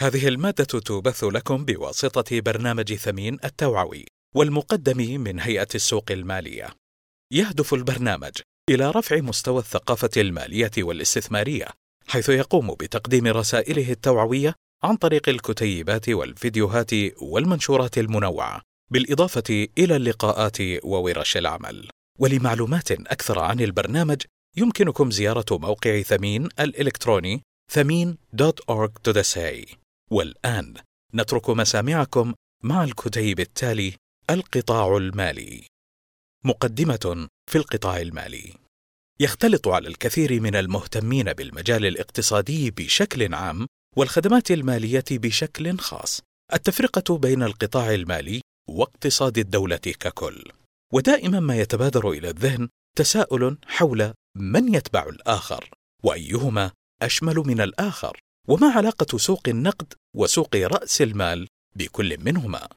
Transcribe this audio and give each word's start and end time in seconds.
هذه 0.00 0.28
المادة 0.28 0.64
تبث 0.64 1.24
لكم 1.24 1.64
بواسطة 1.64 2.40
برنامج 2.40 2.94
ثمين 2.94 3.38
التوعوي 3.44 4.06
والمقدم 4.34 5.20
من 5.20 5.40
هيئة 5.40 5.68
السوق 5.74 6.04
المالية. 6.10 6.68
يهدف 7.32 7.74
البرنامج 7.74 8.32
إلى 8.70 8.90
رفع 8.90 9.16
مستوى 9.16 9.58
الثقافة 9.58 10.10
المالية 10.16 10.70
والاستثمارية، 10.78 11.66
حيث 12.08 12.28
يقوم 12.28 12.74
بتقديم 12.74 13.26
رسائله 13.26 13.92
التوعوية 13.92 14.54
عن 14.82 14.96
طريق 14.96 15.28
الكتيبات 15.28 16.08
والفيديوهات 16.08 16.90
والمنشورات 17.22 17.98
المنوعة، 17.98 18.62
بالإضافة 18.92 19.68
إلى 19.78 19.96
اللقاءات 19.96 20.56
وورش 20.84 21.36
العمل. 21.36 21.88
ولمعلومات 22.18 22.90
أكثر 22.90 23.38
عن 23.38 23.60
البرنامج 23.60 24.22
يمكنكم 24.56 25.10
زيارة 25.10 25.58
موقع 25.58 26.02
ثمين 26.02 26.48
الإلكتروني 26.60 27.42
ثمين.org.sa 27.70 29.79
والآن 30.12 30.74
نترك 31.14 31.50
مسامعكم 31.50 32.34
مع 32.64 32.84
الكتيب 32.84 33.40
التالي 33.40 33.94
القطاع 34.30 34.96
المالي. 34.96 35.66
مقدمة 36.44 37.28
في 37.50 37.58
القطاع 37.58 38.00
المالي. 38.00 38.54
يختلط 39.20 39.68
على 39.68 39.88
الكثير 39.88 40.40
من 40.40 40.56
المهتمين 40.56 41.32
بالمجال 41.32 41.86
الاقتصادي 41.86 42.70
بشكل 42.70 43.34
عام 43.34 43.66
والخدمات 43.96 44.50
المالية 44.50 45.04
بشكل 45.10 45.78
خاص. 45.78 46.20
التفرقة 46.52 47.18
بين 47.18 47.42
القطاع 47.42 47.94
المالي 47.94 48.40
واقتصاد 48.68 49.38
الدولة 49.38 49.76
ككل. 49.76 50.44
ودائما 50.92 51.40
ما 51.40 51.56
يتبادر 51.56 52.10
إلى 52.10 52.30
الذهن 52.30 52.68
تساؤل 52.96 53.58
حول 53.66 54.12
من 54.36 54.74
يتبع 54.74 55.08
الآخر 55.08 55.70
وأيهما 56.02 56.70
أشمل 57.02 57.36
من 57.36 57.60
الآخر. 57.60 58.20
وما 58.50 58.70
علاقة 58.70 59.18
سوق 59.18 59.48
النقد 59.48 59.92
وسوق 60.16 60.56
رأس 60.56 61.02
المال 61.02 61.48
بكل 61.76 62.16
منهما. 62.20 62.68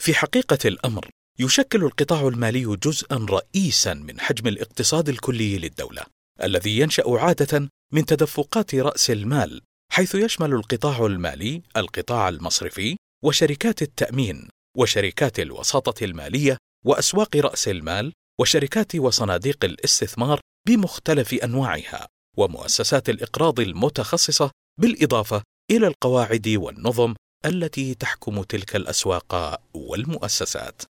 في 0.00 0.14
حقيقة 0.14 0.58
الأمر 0.64 1.08
يشكل 1.38 1.84
القطاع 1.84 2.28
المالي 2.28 2.76
جزءا 2.76 3.26
رئيسا 3.30 3.94
من 3.94 4.20
حجم 4.20 4.48
الاقتصاد 4.48 5.08
الكلي 5.08 5.58
للدولة 5.58 6.02
الذي 6.42 6.78
ينشأ 6.78 7.04
عادة 7.06 7.68
من 7.92 8.06
تدفقات 8.06 8.74
رأس 8.74 9.10
المال 9.10 9.60
حيث 9.92 10.14
يشمل 10.14 10.52
القطاع 10.52 11.06
المالي 11.06 11.62
القطاع 11.76 12.28
المصرفي 12.28 12.96
وشركات 13.24 13.82
التأمين 13.82 14.48
وشركات 14.76 15.40
الوساطة 15.40 16.04
المالية 16.04 16.58
وأسواق 16.84 17.36
رأس 17.36 17.68
المال 17.68 18.12
وشركات 18.40 18.96
وصناديق 18.96 19.64
الاستثمار 19.64 20.40
بمختلف 20.68 21.34
أنواعها 21.34 22.08
ومؤسسات 22.36 23.08
الإقراض 23.08 23.60
المتخصصة 23.60 24.50
بالإضافة 24.80 25.42
إلى 25.70 25.86
القواعد 25.86 26.48
والنظم 26.48 27.14
التي 27.46 27.94
تحكم 27.94 28.42
تلك 28.42 28.76
الأسواق 28.76 29.60
والمؤسسات. 29.74 30.82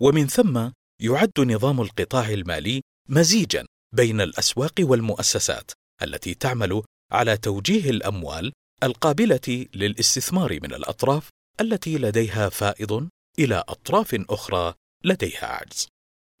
ومن 0.00 0.26
ثم 0.26 0.70
يعد 1.00 1.40
نظام 1.40 1.80
القطاع 1.80 2.28
المالي 2.30 2.80
مزيجا 3.08 3.66
بين 3.94 4.20
الأسواق 4.20 4.72
والمؤسسات 4.80 5.70
التي 6.02 6.34
تعمل 6.34 6.82
على 7.12 7.36
توجيه 7.36 7.90
الأموال 7.90 8.52
القابلة 8.82 9.66
للاستثمار 9.74 10.58
من 10.62 10.74
الأطراف 10.74 11.28
التي 11.60 11.98
لديها 11.98 12.48
فائض 12.48 13.08
إلى 13.38 13.64
أطراف 13.68 14.24
أخرى 14.30 14.74
لديها 15.04 15.46
عجز. 15.46 15.88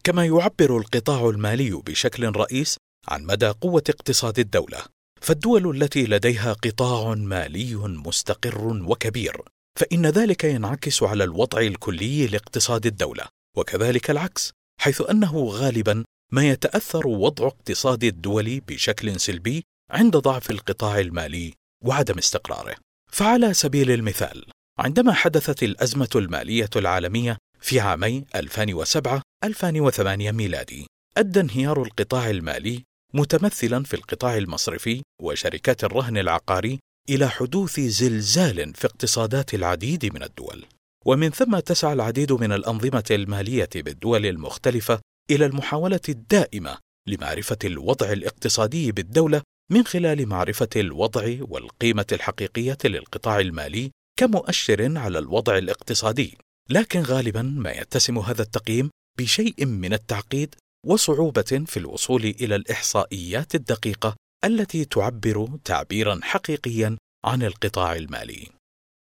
كما 0.04 0.26
يعبر 0.26 0.78
القطاع 0.78 1.28
المالي 1.28 1.70
بشكل 1.70 2.36
رئيس 2.36 2.76
عن 3.08 3.24
مدى 3.24 3.48
قوة 3.48 3.84
اقتصاد 3.88 4.38
الدولة 4.38 4.84
فالدول 5.24 5.82
التي 5.82 6.04
لديها 6.06 6.52
قطاع 6.52 7.14
مالي 7.14 7.74
مستقر 7.74 8.82
وكبير 8.86 9.42
فإن 9.80 10.06
ذلك 10.06 10.44
ينعكس 10.44 11.02
على 11.02 11.24
الوضع 11.24 11.60
الكلي 11.60 12.26
لاقتصاد 12.26 12.86
الدولة 12.86 13.24
وكذلك 13.56 14.10
العكس 14.10 14.52
حيث 14.80 15.02
أنه 15.10 15.44
غالبا 15.44 16.04
ما 16.32 16.48
يتأثر 16.48 17.06
وضع 17.06 17.46
اقتصاد 17.46 18.04
الدول 18.04 18.60
بشكل 18.60 19.20
سلبي 19.20 19.64
عند 19.90 20.16
ضعف 20.16 20.50
القطاع 20.50 21.00
المالي 21.00 21.52
وعدم 21.84 22.18
استقراره. 22.18 22.76
فعلى 23.12 23.54
سبيل 23.54 23.90
المثال 23.90 24.44
عندما 24.78 25.12
حدثت 25.12 25.62
الأزمة 25.62 26.10
المالية 26.14 26.70
العالمية 26.76 27.38
في 27.60 27.80
عامي 27.80 28.24
2007 28.34 29.22
2008 29.44 30.32
ميلادي 30.32 30.86
أدى 31.16 31.40
انهيار 31.40 31.82
القطاع 31.82 32.30
المالي 32.30 32.84
متمثلا 33.14 33.84
في 33.84 33.94
القطاع 33.94 34.36
المصرفي 34.36 35.02
وشركات 35.22 35.84
الرهن 35.84 36.18
العقاري 36.18 36.78
إلى 37.10 37.28
حدوث 37.28 37.80
زلزال 37.80 38.74
في 38.74 38.86
اقتصادات 38.86 39.54
العديد 39.54 40.14
من 40.14 40.22
الدول. 40.22 40.64
ومن 41.06 41.30
ثم 41.30 41.58
تسعى 41.58 41.92
العديد 41.92 42.32
من 42.32 42.52
الأنظمة 42.52 43.04
المالية 43.10 43.68
بالدول 43.74 44.26
المختلفة 44.26 45.00
إلى 45.30 45.46
المحاولة 45.46 46.00
الدائمة 46.08 46.78
لمعرفة 47.08 47.58
الوضع 47.64 48.12
الاقتصادي 48.12 48.92
بالدولة 48.92 49.42
من 49.70 49.84
خلال 49.84 50.28
معرفة 50.28 50.68
الوضع 50.76 51.36
والقيمة 51.40 52.06
الحقيقية 52.12 52.78
للقطاع 52.84 53.40
المالي 53.40 53.90
كمؤشر 54.18 54.98
على 54.98 55.18
الوضع 55.18 55.58
الاقتصادي. 55.58 56.38
لكن 56.70 57.00
غالبا 57.00 57.42
ما 57.42 57.72
يتسم 57.72 58.18
هذا 58.18 58.42
التقييم 58.42 58.90
بشيء 59.18 59.66
من 59.66 59.92
التعقيد 59.92 60.54
وصعوبة 60.84 61.64
في 61.66 61.76
الوصول 61.76 62.24
إلى 62.24 62.56
الإحصائيات 62.56 63.54
الدقيقة 63.54 64.16
التي 64.44 64.84
تعبر 64.84 65.58
تعبيرا 65.64 66.20
حقيقيا 66.22 66.96
عن 67.24 67.42
القطاع 67.42 67.96
المالي. 67.96 68.48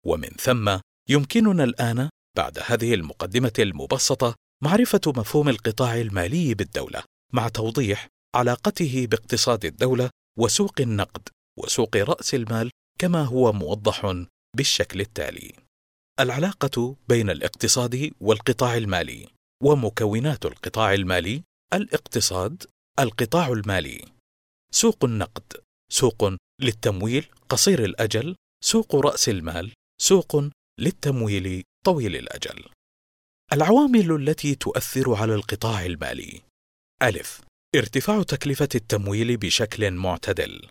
ومن 0.07 0.29
ثم 0.29 0.79
يمكننا 1.09 1.65
الآن 1.65 2.09
بعد 2.37 2.59
هذه 2.67 2.95
المقدمة 2.95 3.53
المبسطة 3.59 4.35
معرفة 4.63 5.01
مفهوم 5.07 5.49
القطاع 5.49 6.01
المالي 6.01 6.55
بالدولة 6.55 7.03
مع 7.33 7.49
توضيح 7.49 8.09
علاقته 8.35 9.07
باقتصاد 9.11 9.65
الدولة 9.65 10.11
وسوق 10.39 10.81
النقد 10.81 11.29
وسوق 11.59 11.97
رأس 11.97 12.35
المال 12.35 12.71
كما 12.99 13.25
هو 13.25 13.53
موضح 13.53 14.25
بالشكل 14.57 15.01
التالي. 15.01 15.53
العلاقة 16.21 16.97
بين 17.09 17.31
الاقتصاد 17.31 18.11
والقطاع 18.21 18.77
المالي 18.77 19.29
ومكونات 19.63 20.47
القطاع 20.47 20.95
المالي 20.95 21.43
الاقتصاد 21.75 22.65
القطاع 22.99 23.49
المالي. 23.49 24.05
سوق 24.73 25.05
النقد 25.05 25.53
سوق 25.93 26.35
للتمويل 26.61 27.27
قصير 27.49 27.85
الأجل 27.85 28.37
سوق 28.65 28.97
رأس 28.97 29.29
المال 29.29 29.73
سوق 30.01 30.45
للتمويل 30.81 31.63
طويل 31.85 32.17
الأجل. 32.17 32.65
العوامل 33.53 34.13
التي 34.13 34.55
تؤثر 34.55 35.15
على 35.15 35.35
القطاع 35.35 35.87
المالي. 35.87 36.43
ألف 37.03 37.41
ارتفاع 37.77 38.23
تكلفة 38.23 38.69
التمويل 38.75 39.37
بشكل 39.37 39.91
معتدل. 39.91 40.69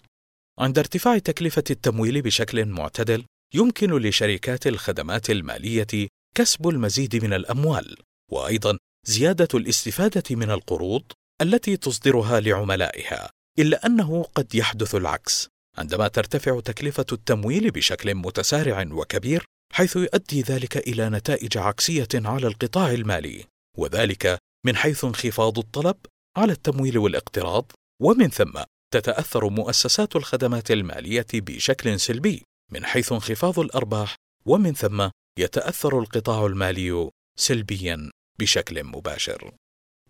عند 0.59 0.79
ارتفاع 0.79 1.17
تكلفة 1.17 1.63
التمويل 1.69 2.21
بشكل 2.21 2.65
معتدل 2.65 3.25
يمكن 3.53 3.97
لشركات 3.97 4.67
الخدمات 4.67 5.29
المالية 5.29 6.07
كسب 6.35 6.67
المزيد 6.67 7.25
من 7.25 7.33
الأموال 7.33 7.97
وأيضا 8.31 8.77
زيادة 9.09 9.47
الاستفادة 9.53 10.35
من 10.35 10.51
القروض 10.51 11.03
التي 11.41 11.77
تصدرها 11.77 12.39
لعملائها 12.39 13.29
إلا 13.59 13.85
أنه 13.85 14.23
قد 14.23 14.55
يحدث 14.55 14.95
العكس. 14.95 15.47
عندما 15.77 16.07
ترتفع 16.07 16.59
تكلفة 16.59 17.05
التمويل 17.11 17.71
بشكل 17.71 18.15
متسارع 18.15 18.87
وكبير 18.91 19.45
حيث 19.73 19.95
يؤدي 19.95 20.41
ذلك 20.41 20.77
إلى 20.77 21.09
نتائج 21.09 21.57
عكسية 21.57 22.07
على 22.15 22.47
القطاع 22.47 22.91
المالي 22.91 23.45
وذلك 23.77 24.37
من 24.65 24.75
حيث 24.75 25.05
انخفاض 25.05 25.59
الطلب 25.59 25.95
على 26.37 26.51
التمويل 26.51 26.97
والاقتراض 26.97 27.71
ومن 28.01 28.29
ثم 28.29 28.63
تتأثر 28.93 29.49
مؤسسات 29.49 30.15
الخدمات 30.15 30.71
المالية 30.71 31.27
بشكل 31.33 31.99
سلبي 31.99 32.43
من 32.71 32.85
حيث 32.85 33.11
انخفاض 33.11 33.59
الأرباح 33.59 34.15
ومن 34.45 34.73
ثم 34.73 35.09
يتأثر 35.39 35.99
القطاع 35.99 36.45
المالي 36.45 37.09
سلبيا. 37.39 38.11
بشكل 38.39 38.83
مباشر. 38.83 39.51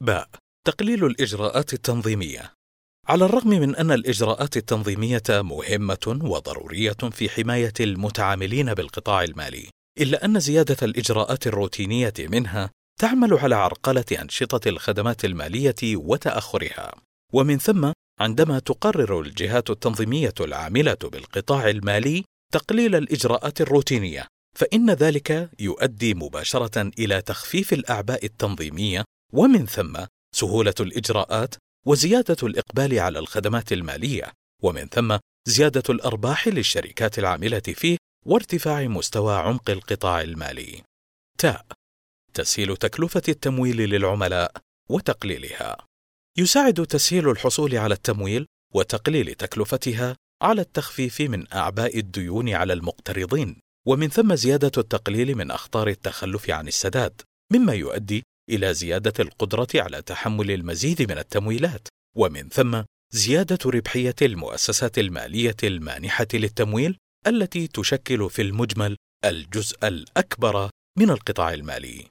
باء 0.02 0.30
تقليل 0.68 1.06
الإجراءات 1.06 1.74
التنظيمية. 1.74 2.54
على 3.08 3.26
الرغم 3.26 3.50
من 3.50 3.76
أن 3.76 3.92
الإجراءات 3.92 4.58
التنظيمية 4.58 5.24
مهمة 5.30 6.20
وضرورية 6.22 6.98
في 7.12 7.30
حماية 7.30 7.74
المتعاملين 7.80 8.74
بالقطاع 8.74 9.24
المالي 9.24 9.70
إلا 10.00 10.26
أن 10.26 10.40
زيادة 10.40 10.78
الإجراءات 10.82 11.48
الروتينية 11.48 12.14
منها 12.20 12.70
تعمل 13.00 13.34
على 13.34 13.56
عرقلة 13.56 14.06
أنشطة 14.22 14.70
الخدمات 14.70 15.26
المالية 15.26 15.76
وتأخرها. 15.84 16.92
ومن 17.34 17.58
ثم 17.58 17.92
عندما 18.20 18.60
تقرر 18.60 19.22
الجهات 19.22 19.70
التنظيمية 19.70 20.34
العاملة 20.40 20.98
بالقطاع 21.04 21.70
المالي 21.70 22.24
تقليل 22.54 22.96
الإجراءات 22.96 23.62
الروتينية. 23.62 24.28
فإن 24.60 24.90
ذلك 24.90 25.50
يؤدي 25.60 26.14
مباشرة 26.14 26.82
إلى 27.00 27.22
تخفيف 27.22 27.74
الأعباء 27.74 28.26
التنظيمية 28.26 29.06
ومن 29.34 29.66
ثم 29.66 30.06
سهولة 30.36 30.74
الإجراءات 30.80 31.56
وزيادة 31.86 32.38
الإقبال 32.44 33.00
على 33.00 33.20
الخدمات 33.20 33.74
المالية 33.74 34.34
ومن 34.64 34.88
ثم 34.88 35.18
زيادة 35.48 35.84
الأرباح 35.90 36.48
للشركات 36.48 37.20
العاملة 37.20 37.60
فيه 37.60 37.98
وارتفاع 38.26 38.88
مستوى 38.88 39.36
عمق 39.36 39.70
القطاع 39.70 40.22
المالي. 40.22 40.82
تاء 41.38 41.66
تسهيل 42.34 42.78
تكلفة 42.78 43.24
التمويل 43.30 43.78
للعملاء 43.78 44.52
وتقليلها. 44.90 45.78
يساعد 46.38 46.86
تسهيل 46.86 47.30
الحصول 47.30 47.78
على 47.78 47.94
التمويل 47.94 48.46
وتقليل 48.74 49.36
تكلفتها 49.36 50.16
على 50.42 50.62
التخفيف 50.62 51.22
من 51.22 51.54
أعباء 51.54 52.00
الديون 52.00 52.50
على 52.50 52.74
المقترضين، 52.74 53.60
ومن 53.88 54.10
ثم 54.10 54.36
زيادة 54.36 54.72
التقليل 54.78 55.36
من 55.36 55.52
أخطار 55.52 55.88
التخلف 55.88 56.50
عن 56.50 56.68
السداد، 56.68 57.22
مما 57.54 57.74
يؤدي 57.74 58.24
إلى 58.50 58.74
زيادة 58.74 59.14
القدرة 59.20 59.68
على 59.76 60.02
تحمل 60.02 60.52
المزيد 60.52 61.12
من 61.12 61.18
التمويلات، 61.18 61.88
ومن 62.18 62.50
ثم 62.50 62.84
زيادة 63.14 63.60
ربحية 63.66 64.16
المؤسسات 64.22 65.00
المالية 65.00 65.56
المانحة 65.64 66.28
للتمويل 66.34 66.98
التي 67.28 67.68
تشكل 67.68 68.30
في 68.30 68.42
المجمل 68.42 68.98
الجزء 69.26 69.88
الأكبر 69.88 70.70
من 70.98 71.10
القطاع 71.10 71.54
المالي. 71.54 72.06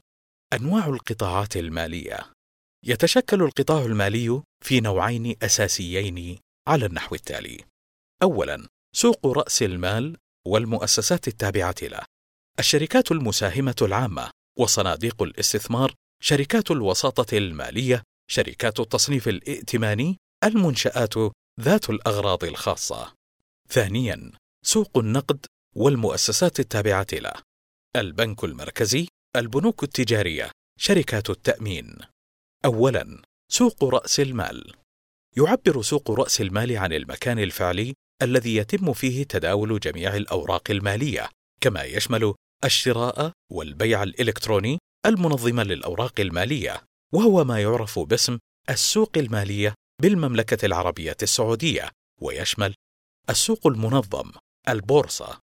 أنواع 0.52 0.86
القطاعات 0.86 1.56
المالية 1.56 2.32
يتشكل 2.86 3.42
القطاع 3.42 3.84
المالي 3.84 4.42
في 4.64 4.80
نوعين 4.80 5.36
أساسيين 5.42 6.38
على 6.68 6.86
النحو 6.86 7.14
التالي: 7.14 7.64
أولاً 8.22 8.66
سوق 8.96 9.26
رأس 9.26 9.62
المال 9.62 10.16
والمؤسسات 10.46 11.28
التابعة 11.28 11.74
له، 11.82 12.02
الشركات 12.58 13.12
المساهمة 13.12 13.76
العامة 13.82 14.30
وصناديق 14.58 15.22
الاستثمار، 15.22 15.94
شركات 16.22 16.70
الوساطة 16.70 17.38
المالية، 17.38 18.02
شركات 18.30 18.80
التصنيف 18.80 19.28
الائتماني 19.28 20.16
المنشآت 20.44 21.14
ذات 21.60 21.90
الأغراض 21.90 22.44
الخاصة. 22.44 23.14
ثانياً، 23.68 24.32
سوق 24.64 24.98
النقد 24.98 25.46
والمؤسسات 25.76 26.60
التابعة 26.60 27.06
له. 27.12 27.32
البنك 27.96 28.44
المركزي، 28.44 29.08
البنوك 29.36 29.82
التجارية، 29.82 30.50
شركات 30.78 31.30
التأمين. 31.30 31.98
أولاً، 32.64 33.22
سوق 33.52 33.84
رأس 33.84 34.20
المال. 34.20 34.74
يعبر 35.36 35.82
سوق 35.82 36.10
رأس 36.10 36.40
المال 36.40 36.76
عن 36.76 36.92
المكان 36.92 37.38
الفعلي 37.38 37.94
الذي 38.22 38.56
يتم 38.56 38.92
فيه 38.92 39.22
تداول 39.22 39.80
جميع 39.80 40.16
الأوراق 40.16 40.70
المالية، 40.70 41.30
كما 41.60 41.82
يشمل 41.82 42.34
الشراء 42.64 43.32
والبيع 43.52 44.02
الإلكتروني 44.02 44.78
المنظم 45.06 45.60
للأوراق 45.60 46.20
المالية، 46.20 46.82
وهو 47.14 47.44
ما 47.44 47.60
يعرف 47.62 47.98
باسم 47.98 48.38
السوق 48.70 49.18
المالية 49.18 49.74
بالمملكة 50.02 50.66
العربية 50.66 51.16
السعودية 51.22 51.90
ويشمل 52.20 52.74
السوق 53.30 53.66
المنظم 53.66 54.30
البورصة 54.68 55.38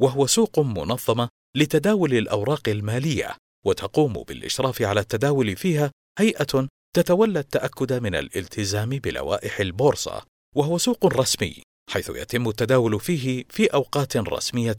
وهو 0.00 0.26
سوق 0.26 0.58
منظمة 0.58 1.28
لتداول 1.56 2.14
الأوراق 2.14 2.68
المالية 2.68 3.36
وتقوم 3.66 4.12
بالإشراف 4.12 4.82
على 4.82 5.00
التداول 5.00 5.56
فيها 5.56 5.90
هيئة 6.18 6.68
تتولى 6.96 7.38
التأكد 7.38 7.92
من 7.92 8.14
الالتزام 8.14 8.88
بلوائح 8.88 9.60
البورصة 9.60 10.22
وهو 10.54 10.78
سوق 10.78 11.06
رسمي. 11.06 11.62
حيث 11.90 12.10
يتم 12.14 12.48
التداول 12.48 13.00
فيه 13.00 13.44
في 13.50 13.66
أوقات 13.66 14.16
رسمية 14.16 14.76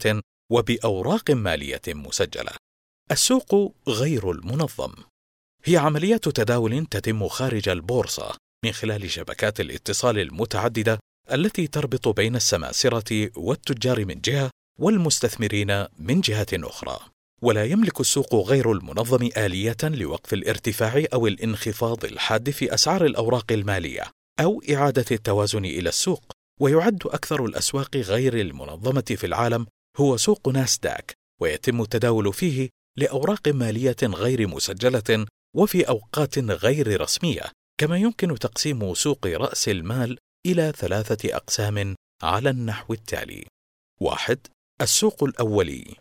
وبأوراق 0.52 1.30
مالية 1.30 1.82
مسجلة. 1.88 2.52
السوق 3.10 3.74
غير 3.88 4.30
المنظم. 4.30 4.92
هي 5.64 5.76
عمليات 5.76 6.28
تداول 6.28 6.86
تتم 6.86 7.28
خارج 7.28 7.68
البورصة 7.68 8.36
من 8.64 8.72
خلال 8.72 9.10
شبكات 9.10 9.60
الاتصال 9.60 10.18
المتعددة 10.18 10.98
التي 11.32 11.66
تربط 11.66 12.08
بين 12.08 12.36
السماسرة 12.36 13.30
والتجار 13.36 14.04
من 14.04 14.20
جهة 14.20 14.50
والمستثمرين 14.78 15.86
من 15.98 16.20
جهة 16.20 16.46
أخرى. 16.54 16.98
ولا 17.42 17.64
يملك 17.64 18.00
السوق 18.00 18.34
غير 18.34 18.72
المنظم 18.72 19.28
آلية 19.36 19.76
لوقف 19.82 20.32
الارتفاع 20.32 21.04
أو 21.12 21.26
الانخفاض 21.26 22.04
الحاد 22.04 22.50
في 22.50 22.74
أسعار 22.74 23.04
الأوراق 23.04 23.52
المالية 23.52 24.10
أو 24.40 24.62
إعادة 24.70 25.04
التوازن 25.10 25.64
إلى 25.64 25.88
السوق. 25.88 26.37
ويعد 26.60 27.06
أكثر 27.06 27.44
الأسواق 27.44 27.96
غير 27.96 28.40
المنظمة 28.40 29.04
في 29.16 29.26
العالم 29.26 29.66
هو 29.96 30.16
سوق 30.16 30.48
ناسداك 30.48 31.14
ويتم 31.40 31.82
التداول 31.82 32.32
فيه 32.32 32.68
لأوراق 32.98 33.48
مالية 33.48 33.96
غير 34.02 34.48
مسجلة 34.48 35.26
وفي 35.56 35.88
أوقات 35.88 36.38
غير 36.38 37.00
رسمية 37.00 37.42
كما 37.80 37.98
يمكن 37.98 38.38
تقسيم 38.38 38.94
سوق 38.94 39.26
رأس 39.26 39.68
المال 39.68 40.18
إلى 40.46 40.72
ثلاثة 40.76 41.36
أقسام 41.36 41.94
على 42.22 42.50
النحو 42.50 42.92
التالي: 42.92 43.46
واحد: 44.00 44.38
السوق 44.80 45.24
الأولي، 45.24 45.96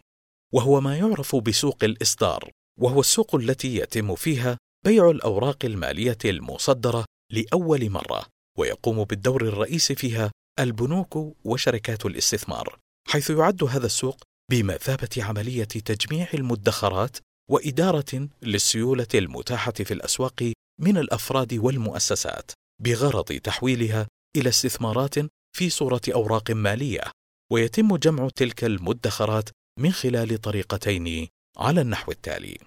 وهو 0.53 0.81
ما 0.81 0.97
يعرف 0.97 1.35
بسوق 1.35 1.83
الإصدار، 1.83 2.51
وهو 2.79 2.99
السوق 2.99 3.35
التي 3.35 3.75
يتم 3.75 4.15
فيها 4.15 4.57
بيع 4.85 5.09
الأوراق 5.09 5.65
المالية 5.65 6.17
المصدرة 6.25 7.05
لأول 7.31 7.89
مرة، 7.89 8.25
ويقوم 8.57 9.03
بالدور 9.03 9.41
الرئيسي 9.41 9.95
فيها 9.95 10.31
البنوك 10.59 11.35
وشركات 11.45 12.05
الاستثمار، 12.05 12.77
حيث 13.07 13.29
يعد 13.29 13.63
هذا 13.63 13.85
السوق 13.85 14.23
بمثابة 14.51 15.09
عملية 15.17 15.63
تجميع 15.63 16.27
المدخرات 16.33 17.17
وإدارة 17.49 18.29
للسيولة 18.41 19.07
المتاحة 19.15 19.71
في 19.71 19.93
الأسواق 19.93 20.53
من 20.81 20.97
الأفراد 20.97 21.53
والمؤسسات 21.53 22.51
بغرض 22.83 23.25
تحويلها 23.25 24.07
إلى 24.37 24.49
استثمارات 24.49 25.15
في 25.57 25.69
صورة 25.69 26.01
أوراق 26.13 26.51
مالية. 26.51 27.11
ويتم 27.51 27.97
جمع 27.97 28.29
تلك 28.35 28.63
المدخرات 28.63 29.49
من 29.79 29.91
خلال 29.91 30.41
طريقتين 30.41 31.27
على 31.57 31.81
النحو 31.81 32.11
التالي. 32.11 32.57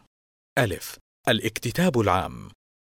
ألف 0.58 0.98
الاكتتاب 1.28 2.00
العام. 2.00 2.50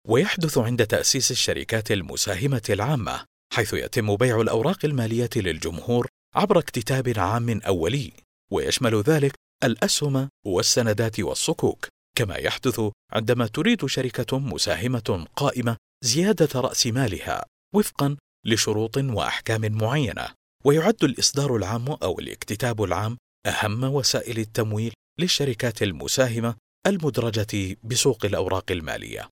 ويحدث 0.07 0.57
عند 0.57 0.85
تأسيس 0.85 1.31
الشركات 1.31 1.91
المساهمة 1.91 2.61
العامة 2.69 3.25
حيث 3.53 3.73
يتم 3.73 4.15
بيع 4.15 4.41
الأوراق 4.41 4.85
المالية 4.85 5.29
للجمهور 5.35 6.07
عبر 6.35 6.59
اكتتاب 6.59 7.13
عام 7.17 7.61
أولي 7.61 8.11
ويشمل 8.51 9.01
ذلك 9.01 9.33
الأسهم 9.63 10.29
والسندات 10.45 11.19
والصكوك. 11.19 11.87
كما 12.17 12.35
يحدث 12.35 12.81
عندما 13.11 13.47
تريد 13.47 13.85
شركة 13.85 14.39
مساهمة 14.39 15.27
قائمة 15.35 15.77
زيادة 16.03 16.61
رأس 16.61 16.87
مالها 16.87 17.45
وفقا 17.75 18.17
لشروط 18.45 18.97
وأحكام 18.97 19.61
معينة. 19.77 20.27
ويعد 20.65 21.03
الإصدار 21.03 21.55
العام 21.55 21.87
أو 21.89 22.19
الاكتتاب 22.19 22.83
العام 22.83 23.17
أهم 23.45 23.83
وسائل 23.83 24.39
التمويل 24.39 24.93
للشركات 25.19 25.83
المساهمة 25.83 26.55
المدرجة 26.87 27.77
بسوق 27.83 28.25
الأوراق 28.25 28.71
المالية. 28.71 29.29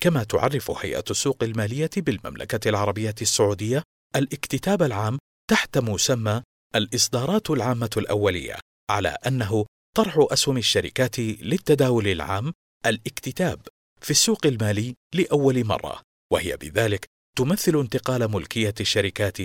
كما 0.00 0.24
تعرف 0.24 0.70
هيئة 0.70 1.04
السوق 1.10 1.42
المالية 1.42 1.90
بالمملكة 1.96 2.68
العربية 2.68 3.14
السعودية 3.22 3.82
الاكتتاب 4.16 4.82
العام 4.82 5.18
تحت 5.50 5.78
مسمى 5.78 6.42
الإصدارات 6.74 7.50
العامة 7.50 7.90
الأولية 7.96 8.58
على 8.90 9.08
أنه 9.08 9.66
طرح 9.96 10.26
أسهم 10.32 10.56
الشركات 10.56 11.18
للتداول 11.18 12.08
العام 12.08 12.52
الاكتتاب 12.86 13.60
في 14.00 14.10
السوق 14.10 14.46
المالي 14.46 14.94
لأول 15.14 15.64
مرة 15.64 16.02
وهي 16.32 16.56
بذلك 16.56 17.06
تمثل 17.36 17.76
انتقال 17.76 18.30
ملكية 18.30 18.74
الشركات 18.80 19.38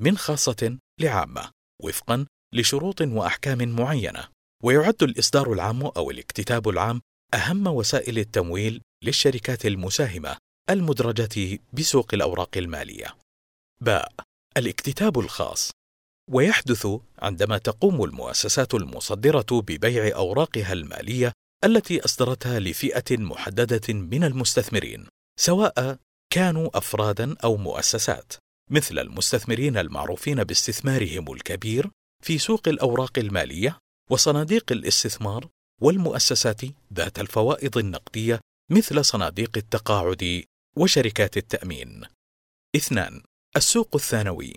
من 0.00 0.18
خاصة 0.18 0.78
لعامة 1.00 1.50
وفقا 1.82 2.26
لشروط 2.54 3.00
وأحكام 3.00 3.68
معينة. 3.68 4.28
ويعد 4.62 5.02
الإصدار 5.02 5.52
العام 5.52 5.82
أو 5.82 6.10
الاكتتاب 6.10 6.68
العام 6.68 7.00
أهم 7.34 7.66
وسائل 7.66 8.18
التمويل 8.18 8.80
للشركات 9.04 9.66
المساهمة 9.66 10.36
المدرجة 10.70 11.58
بسوق 11.72 12.14
الأوراق 12.14 12.56
المالية. 12.56 13.16
باء 13.80 14.12
الاكتتاب 14.56 15.18
الخاص 15.18 15.70
ويحدث 16.30 16.86
عندما 17.18 17.58
تقوم 17.58 18.04
المؤسسات 18.04 18.74
المصدرة 18.74 19.46
ببيع 19.50 20.16
أوراقها 20.16 20.72
المالية 20.72 21.32
التي 21.64 22.04
أصدرتها 22.04 22.60
لفئة 22.60 23.16
محددة 23.16 23.94
من 23.94 24.24
المستثمرين، 24.24 25.06
سواء 25.40 25.98
كانوا 26.32 26.78
أفرادا 26.78 27.36
أو 27.44 27.56
مؤسسات، 27.56 28.32
مثل 28.70 28.98
المستثمرين 28.98 29.76
المعروفين 29.76 30.44
باستثمارهم 30.44 31.32
الكبير 31.32 31.90
في 32.22 32.38
سوق 32.38 32.68
الأوراق 32.68 33.18
المالية 33.18 33.78
وصناديق 34.10 34.72
الاستثمار 34.72 35.48
والمؤسسات 35.80 36.60
ذات 36.94 37.18
الفوائض 37.18 37.78
النقدية 37.78 38.40
مثل 38.70 39.04
صناديق 39.04 39.50
التقاعد 39.56 40.44
وشركات 40.76 41.36
التأمين. 41.36 42.02
اثنان: 42.76 43.22
السوق 43.56 43.88
الثانوي 43.94 44.54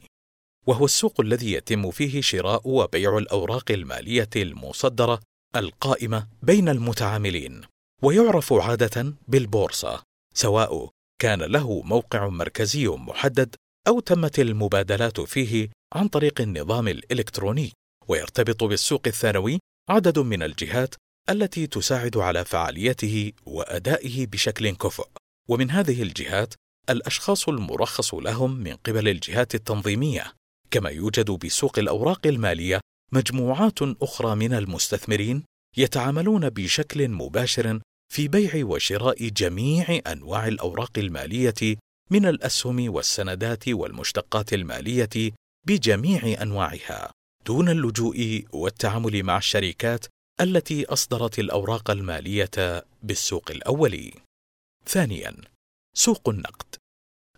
وهو 0.67 0.85
السوق 0.85 1.21
الذي 1.21 1.51
يتم 1.51 1.91
فيه 1.91 2.21
شراء 2.21 2.61
وبيع 2.65 3.17
الأوراق 3.17 3.71
المالية 3.71 4.29
المصدرة 4.35 5.19
القائمة 5.55 6.27
بين 6.43 6.69
المتعاملين 6.69 7.61
ويعرف 8.01 8.53
عادة 8.53 9.13
بالبورصة 9.27 10.03
سواء 10.33 10.89
كان 11.21 11.41
له 11.41 11.81
موقع 11.81 12.27
مركزي 12.27 12.87
محدد 12.87 13.55
أو 13.87 13.99
تمت 13.99 14.39
المبادلات 14.39 15.21
فيه 15.21 15.69
عن 15.93 16.07
طريق 16.07 16.41
النظام 16.41 16.87
الإلكتروني 16.87 17.71
ويرتبط 18.07 18.63
بالسوق 18.63 19.01
الثانوي 19.07 19.59
عدد 19.89 20.19
من 20.19 20.43
الجهات 20.43 20.95
التي 21.29 21.67
تساعد 21.67 22.17
على 22.17 22.45
فعاليته 22.45 23.31
وأدائه 23.45 24.27
بشكل 24.27 24.69
كفؤ. 24.69 25.07
ومن 25.49 25.71
هذه 25.71 26.03
الجهات 26.03 26.53
الأشخاص 26.89 27.49
المرخص 27.49 28.13
لهم 28.13 28.55
من 28.55 28.75
قبل 28.75 29.07
الجهات 29.07 29.55
التنظيمية. 29.55 30.33
كما 30.71 30.89
يوجد 30.89 31.31
بسوق 31.31 31.79
الأوراق 31.79 32.27
المالية 32.27 32.79
مجموعات 33.11 33.81
أخرى 33.81 34.35
من 34.35 34.53
المستثمرين 34.53 35.43
يتعاملون 35.77 36.49
بشكل 36.49 37.09
مباشر 37.09 37.79
في 38.13 38.27
بيع 38.27 38.65
وشراء 38.65 39.27
جميع 39.27 40.01
أنواع 40.07 40.47
الأوراق 40.47 40.91
المالية 40.97 41.77
من 42.11 42.25
الأسهم 42.25 42.93
والسندات 42.93 43.69
والمشتقات 43.69 44.53
المالية 44.53 45.31
بجميع 45.67 46.41
أنواعها. 46.41 47.11
دون 47.45 47.69
اللجوء 47.69 48.45
والتعامل 48.51 49.23
مع 49.23 49.37
الشركات 49.37 50.05
التي 50.41 50.85
أصدرت 50.85 51.39
الأوراق 51.39 51.91
المالية 51.91 52.85
بالسوق 53.03 53.51
الاولي 53.51 54.13
ثانيا 54.85 55.35
سوق 55.95 56.29
النقد. 56.29 56.75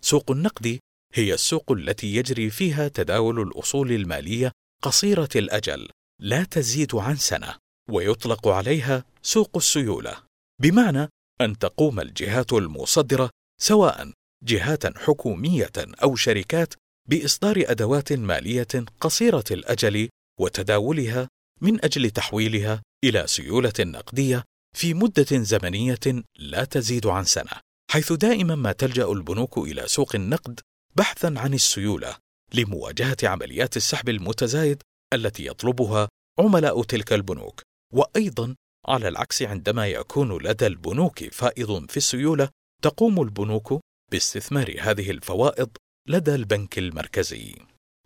سوق 0.01 0.31
النقد 0.31 0.79
هي 1.13 1.33
السوق 1.33 1.71
التي 1.71 2.15
يجري 2.15 2.49
فيها 2.49 2.87
تداول 2.87 3.41
الأصول 3.41 3.91
المالية 3.91 4.51
قصيرة 4.81 5.29
الأجل 5.35 5.89
لا 6.21 6.43
تزيد 6.43 6.95
عن 6.95 7.15
سنة 7.15 7.55
ويطلق 7.89 8.47
عليها 8.47 9.05
سوق 9.21 9.51
السيولة. 9.55 10.23
بمعنى 10.61 11.09
أن 11.41 11.57
تقوم 11.57 11.99
الجهات 11.99 12.53
المصدرة 12.53 13.29
سواء 13.61 14.11
جهات 14.43 14.97
حكومية 14.97 15.71
أو 15.77 16.15
شركات 16.15 16.73
بإصدار 17.09 17.63
أدوات 17.67 18.13
مالية 18.13 18.67
قصيرة 18.99 19.43
الأجل 19.51 20.09
وتداولها 20.39 21.29
من 21.61 21.85
أجل 21.85 22.11
تحويلها 22.11 22.81
إلى 23.03 23.27
سيولة 23.27 23.73
نقدية 23.79 24.43
في 24.77 24.93
مدة 24.93 25.43
زمنية 25.43 26.23
لا 26.37 26.63
تزيد 26.63 27.07
عن 27.07 27.23
سنة 27.23 27.51
حيث 27.91 28.13
دائما 28.13 28.55
ما 28.55 28.71
تلجأ 28.71 29.05
البنوك 29.05 29.57
إلى 29.57 29.87
سوق 29.87 30.15
النقد 30.15 30.59
بحثا 30.95 31.33
عن 31.37 31.53
السيولة 31.53 32.17
لمواجهة 32.53 33.17
عمليات 33.23 33.77
السحب 33.77 34.09
المتزايد 34.09 34.81
التي 35.13 35.45
يطلبها 35.47 36.09
عملاء 36.39 36.83
تلك 36.83 37.13
البنوك 37.13 37.61
وأيضا 37.93 38.55
على 38.87 39.07
العكس 39.07 39.41
عندما 39.41 39.87
يكون 39.87 40.37
لدى 40.43 40.67
البنوك 40.67 41.23
فائض 41.23 41.91
في 41.91 41.97
السيولة 41.97 42.49
تقوم 42.81 43.21
البنوك 43.21 43.81
باستثمار 44.11 44.75
هذه 44.79 45.11
الفوائض 45.11 45.69
لدى 46.07 46.35
البنك 46.35 46.77
المركزي. 46.77 47.55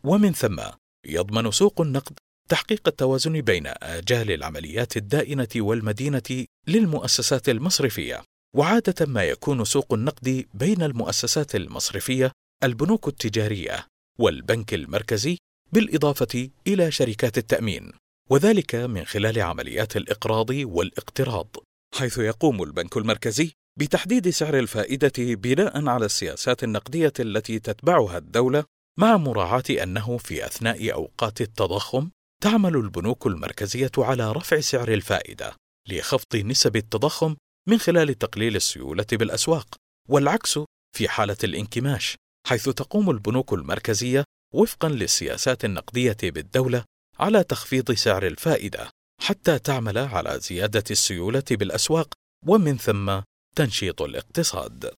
ومن 0.04 0.34
ثم 0.34 0.62
يضمن 1.06 1.52
سوق 1.52 1.82
النقد 1.82 2.20
تحقيق 2.50 2.88
التوازن 2.88 3.42
بين 3.42 3.68
آجال 3.68 4.32
العمليات 4.32 4.98
الدائنة 4.98 5.48
والمدينة 5.56 6.46
للمؤسسات 6.68 7.50
المصرفية. 7.50 8.24
وعادة 8.56 9.06
ما 9.06 9.24
يكون 9.24 9.66
سوق 9.66 9.94
النقد 9.94 10.46
بين 10.54 10.84
المؤسسات 10.84 11.56
المصرفية 11.56 12.32
البنوك 12.64 13.08
التجارية 13.08 13.86
والبنك 14.20 14.74
المركزي 14.74 15.38
بالإضافة 15.74 16.50
إلى 16.68 16.92
شركات 16.92 17.38
التأمين 17.38 17.92
وذلك 18.30 18.76
من 18.76 19.06
خلال 19.06 19.42
عمليات 19.42 19.98
الإقراض 19.98 20.50
والاقتراض 20.50 21.56
حيث 21.96 22.18
يقوم 22.18 22.64
البنك 22.64 22.98
المركزي 22.98 23.52
بتحديد 23.80 24.30
سعر 24.30 24.60
الفائدة 24.60 25.14
بناء 25.18 25.88
على 25.88 26.06
السياسات 26.06 26.64
النقدية 26.64 27.14
التي 27.20 27.60
تتبعها 27.60 28.18
الدولة 28.18 28.64
مع 29.00 29.18
مراعاة 29.18 29.64
أنه 29.84 30.18
في 30.18 30.46
أثناء 30.46 30.94
أوقات 30.94 31.42
التضخم 31.42 32.10
تعمل 32.42 32.76
البنوك 32.76 33.28
المركزية 33.28 33.92
على 33.98 34.32
رفع 34.32 34.60
سعر 34.60 34.94
الفائدة 34.94 35.56
لخفض 35.90 36.36
نسب 36.36 36.76
التضخم 36.76 37.36
من 37.68 37.78
خلال 37.78 38.18
تقليل 38.18 38.56
السيولة 38.56 39.06
بالأسواق 39.12 39.76
والعكس 40.10 40.60
في 40.96 41.10
حالة 41.10 41.38
الانكماش 41.44 42.16
حيث 42.48 42.70
تقوم 42.70 43.10
البنوك 43.10 43.54
المركزية 43.54 44.24
وفقا 44.54 44.90
للسياسات 44.90 45.66
النقدية 45.66 46.18
بالدولة 46.24 46.84
على 47.20 47.44
تخفيض 47.44 47.92
سعر 47.92 48.28
الفائدة 48.28 48.90
حتى 49.22 49.60
تعمل 49.60 49.98
على 49.98 50.40
زيادة 50.40 50.84
السيولة 50.92 51.44
بالأسواق 51.52 52.14
ومن 52.46 52.78
ثم 52.78 53.22
تنشيط 53.56 54.02
الاقتصاد. 54.02 54.94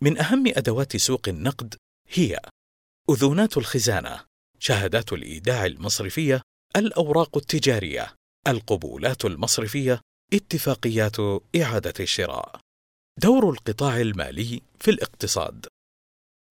من 0.00 0.18
أهم 0.18 0.44
أدوات 0.46 0.96
سوق 0.96 1.28
النقد 1.28 1.74
هي 2.08 2.40
أذونات 3.10 3.56
الخزانة، 3.56 4.24
شهادات 4.58 5.12
الإيداع 5.12 5.66
المصرفية، 5.66 6.42
الأوراق 6.76 7.36
التجارية، 7.36 8.14
القبولات 8.48 9.24
المصرفية، 9.24 10.00
اتفاقيات 10.32 11.16
إعادة 11.62 11.94
الشراء. 12.00 12.60
دور 13.20 13.50
القطاع 13.50 14.00
المالي 14.00 14.60
في 14.80 14.90
الاقتصاد 14.90 15.66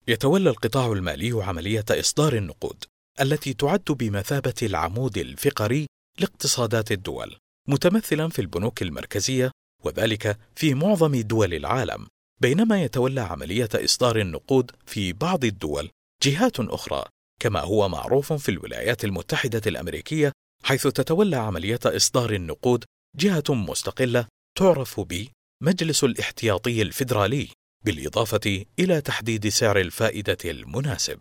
يتولى 0.08 0.50
القطاع 0.50 0.92
المالي 0.92 1.44
عملية 1.44 1.84
إصدار 1.90 2.36
النقود 2.36 2.84
التي 3.20 3.54
تعد 3.54 3.84
بمثابة 3.84 4.54
العمود 4.62 5.18
الفقري 5.18 5.86
لاقتصادات 6.18 6.92
الدول، 6.92 7.36
متمثلا 7.68 8.28
في 8.28 8.38
البنوك 8.38 8.82
المركزية 8.82 9.50
وذلك 9.84 10.38
في 10.56 10.74
معظم 10.74 11.20
دول 11.20 11.54
العالم، 11.54 12.06
بينما 12.40 12.82
يتولى 12.82 13.20
عملية 13.20 13.68
إصدار 13.74 14.20
النقود 14.20 14.70
في 14.86 15.12
بعض 15.12 15.44
الدول 15.44 15.90
جهات 16.22 16.60
أخرى، 16.60 17.04
كما 17.40 17.60
هو 17.60 17.88
معروف 17.88 18.32
في 18.32 18.48
الولايات 18.48 19.04
المتحدة 19.04 19.62
الأمريكية 19.66 20.32
حيث 20.62 20.86
تتولى 20.86 21.36
عملية 21.36 21.80
إصدار 21.84 22.34
النقود 22.34 22.84
جهة 23.16 23.44
مستقلة 23.48 24.26
تعرف 24.58 25.00
بمجلس 25.00 26.04
الاحتياطي 26.04 26.82
الفيدرالي 26.82 27.48
بالإضافة 27.84 28.64
إلى 28.78 29.00
تحديد 29.00 29.48
سعر 29.48 29.80
الفائدة 29.80 30.38
المناسب. 30.44 31.20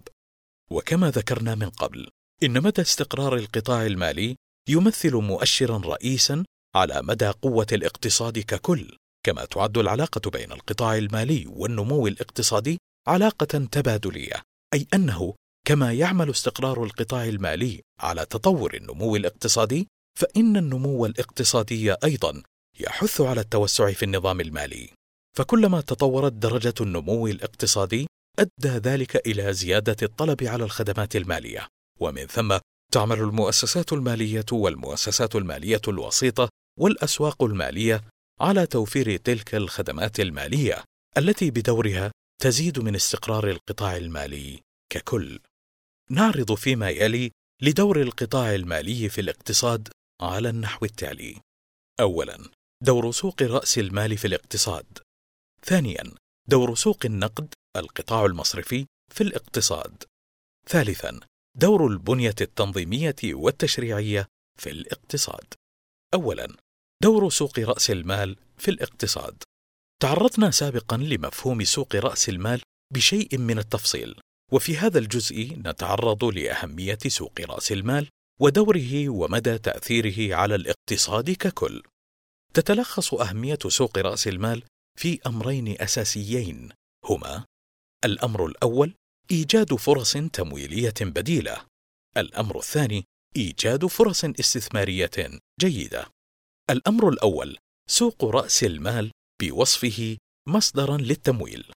وكما 0.71 1.11
ذكرنا 1.11 1.55
من 1.55 1.69
قبل، 1.69 2.09
إن 2.43 2.61
مدى 2.63 2.81
استقرار 2.81 3.35
القطاع 3.35 3.85
المالي 3.85 4.35
يمثل 4.69 5.15
مؤشرا 5.15 5.77
رئيسا 5.77 6.45
على 6.75 7.01
مدى 7.03 7.27
قوة 7.27 7.67
الاقتصاد 7.71 8.39
ككل، 8.39 8.97
كما 9.25 9.45
تعد 9.45 9.77
العلاقة 9.77 10.29
بين 10.29 10.51
القطاع 10.51 10.97
المالي 10.97 11.45
والنمو 11.47 12.07
الاقتصادي 12.07 12.77
علاقة 13.07 13.45
تبادلية، 13.71 14.41
أي 14.73 14.87
أنه 14.93 15.33
كما 15.65 15.93
يعمل 15.93 16.29
استقرار 16.29 16.83
القطاع 16.83 17.25
المالي 17.25 17.81
على 17.99 18.25
تطور 18.25 18.73
النمو 18.73 19.15
الاقتصادي، 19.15 19.87
فإن 20.19 20.57
النمو 20.57 21.05
الاقتصادي 21.05 21.93
أيضا 21.93 22.43
يحث 22.79 23.21
على 23.21 23.41
التوسع 23.41 23.91
في 23.91 24.03
النظام 24.03 24.41
المالي. 24.41 24.89
فكلما 25.37 25.81
تطورت 25.81 26.33
درجة 26.33 26.73
النمو 26.81 27.27
الاقتصادي 27.27 28.07
أدى 28.39 28.69
ذلك 28.89 29.27
إلى 29.27 29.53
زيادة 29.53 29.95
الطلب 30.03 30.43
على 30.43 30.63
الخدمات 30.63 31.15
المالية، 31.15 31.67
ومن 31.99 32.25
ثم 32.25 32.57
تعمل 32.93 33.19
المؤسسات 33.19 33.93
المالية 33.93 34.45
والمؤسسات 34.51 35.35
المالية 35.35 35.81
الوسيطة 35.87 36.49
والأسواق 36.79 37.43
المالية 37.43 38.03
على 38.41 38.65
توفير 38.65 39.17
تلك 39.17 39.55
الخدمات 39.55 40.19
المالية 40.19 40.83
التي 41.17 41.51
بدورها 41.51 42.11
تزيد 42.41 42.79
من 42.79 42.95
استقرار 42.95 43.49
القطاع 43.49 43.97
المالي 43.97 44.59
ككل. 44.89 45.39
نعرض 46.09 46.53
فيما 46.53 46.89
يلي 46.89 47.31
لدور 47.61 48.01
القطاع 48.01 48.55
المالي 48.55 49.09
في 49.09 49.21
الاقتصاد 49.21 49.89
على 50.21 50.49
النحو 50.49 50.85
التالي: 50.85 51.41
أولاً، 51.99 52.49
دور 52.83 53.11
سوق 53.11 53.41
رأس 53.41 53.77
المال 53.77 54.17
في 54.17 54.27
الاقتصاد. 54.27 54.99
ثانياً، 55.63 56.03
دور 56.47 56.75
سوق 56.75 57.05
النقد 57.05 57.53
القطاع 57.75 58.25
المصرفي 58.25 58.85
في 59.13 59.21
الاقتصاد. 59.21 60.03
ثالثاً، 60.67 61.19
دور 61.57 61.87
البنية 61.87 62.35
التنظيمية 62.41 63.15
والتشريعية 63.23 64.27
في 64.59 64.69
الاقتصاد. 64.69 65.53
أولاً، 66.13 66.55
دور 67.03 67.29
سوق 67.29 67.59
رأس 67.59 67.91
المال 67.91 68.37
في 68.57 68.71
الاقتصاد. 68.71 69.43
تعرضنا 70.01 70.51
سابقا 70.51 70.97
لمفهوم 70.97 71.63
سوق 71.63 71.95
رأس 71.95 72.29
المال 72.29 72.61
بشيء 72.93 73.37
من 73.37 73.59
التفصيل، 73.59 74.19
وفي 74.51 74.77
هذا 74.77 74.99
الجزء 74.99 75.55
نتعرض 75.57 76.25
لأهمية 76.25 76.97
سوق 77.07 77.41
رأس 77.41 77.71
المال 77.71 78.09
ودوره 78.39 79.09
ومدى 79.09 79.57
تأثيره 79.57 80.35
على 80.35 80.55
الاقتصاد 80.55 81.31
ككل. 81.31 81.83
تتلخص 82.53 83.13
أهمية 83.13 83.59
سوق 83.67 83.97
رأس 83.97 84.27
المال 84.27 84.63
في 84.99 85.19
أمرين 85.27 85.81
أساسيين 85.81 86.69
هما: 87.05 87.45
الأمر 88.05 88.45
الأول 88.45 88.93
إيجاد 89.31 89.73
فرص 89.75 90.13
تمويلية 90.13 90.93
بديلة. 91.01 91.65
الأمر 92.17 92.57
الثاني 92.57 93.03
إيجاد 93.35 93.85
فرص 93.85 94.25
استثمارية 94.25 95.39
جيدة. 95.59 96.11
الأمر 96.69 97.09
الأول 97.09 97.57
سوق 97.89 98.25
رأس 98.25 98.63
المال 98.63 99.11
بوصفه 99.41 100.17
مصدرا 100.47 100.97
للتمويل. 100.97 101.71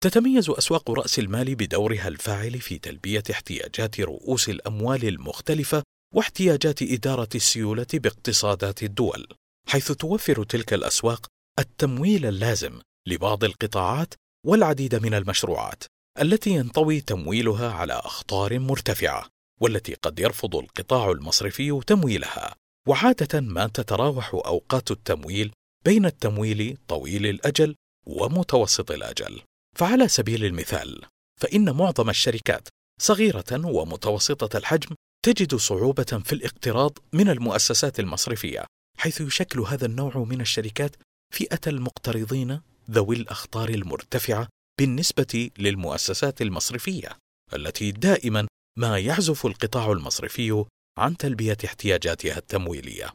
تتميز 0.00 0.50
أسواق 0.50 0.90
رأس 0.90 1.18
المال 1.18 1.54
بدورها 1.54 2.08
الفاعل 2.08 2.60
في 2.60 2.78
تلبية 2.78 3.22
احتياجات 3.30 4.00
رؤوس 4.00 4.48
الأموال 4.48 5.08
المختلفة 5.08 5.82
واحتياجات 6.14 6.82
إدارة 6.82 7.28
السيولة 7.34 7.86
باقتصادات 7.94 8.82
الدول، 8.82 9.26
حيث 9.68 9.92
توفر 9.92 10.44
تلك 10.44 10.72
الأسواق 10.72 11.26
التمويل 11.58 12.26
اللازم 12.26 12.80
لبعض 13.08 13.44
القطاعات 13.44 14.14
والعديد 14.46 14.94
من 14.94 15.14
المشروعات 15.14 15.84
التي 16.20 16.50
ينطوي 16.50 17.00
تمويلها 17.00 17.72
على 17.72 17.92
أخطار 17.92 18.58
مرتفعة، 18.58 19.28
والتي 19.60 19.94
قد 19.94 20.20
يرفض 20.20 20.56
القطاع 20.56 21.10
المصرفي 21.10 21.80
تمويلها، 21.86 22.54
وعادة 22.88 23.40
ما 23.40 23.66
تتراوح 23.66 24.34
أوقات 24.34 24.90
التمويل 24.90 25.52
بين 25.84 26.06
التمويل 26.06 26.76
طويل 26.88 27.26
الأجل 27.26 27.74
ومتوسط 28.06 28.90
الأجل. 28.90 29.40
فعلى 29.76 30.08
سبيل 30.08 30.44
المثال، 30.44 31.04
فإن 31.40 31.76
معظم 31.76 32.10
الشركات 32.10 32.68
صغيرة 33.00 33.66
ومتوسطة 33.66 34.58
الحجم 34.58 34.94
تجد 35.24 35.54
صعوبة 35.54 36.22
في 36.24 36.32
الاقتراض 36.32 36.98
من 37.12 37.28
المؤسسات 37.28 38.00
المصرفية، 38.00 38.64
حيث 38.98 39.20
يشكل 39.20 39.60
هذا 39.60 39.86
النوع 39.86 40.16
من 40.16 40.40
الشركات 40.40 40.96
فئة 41.34 41.60
المقترضين 41.66 42.60
ذوي 42.90 43.16
الأخطار 43.16 43.68
المرتفعة 43.68 44.48
بالنسبة 44.78 45.50
للمؤسسات 45.58 46.42
المصرفية، 46.42 47.18
التي 47.54 47.90
دائما 47.90 48.46
ما 48.78 48.98
يعزف 48.98 49.46
القطاع 49.46 49.92
المصرفي 49.92 50.64
عن 50.98 51.16
تلبية 51.16 51.56
احتياجاتها 51.64 52.38
التمويلية. 52.38 53.12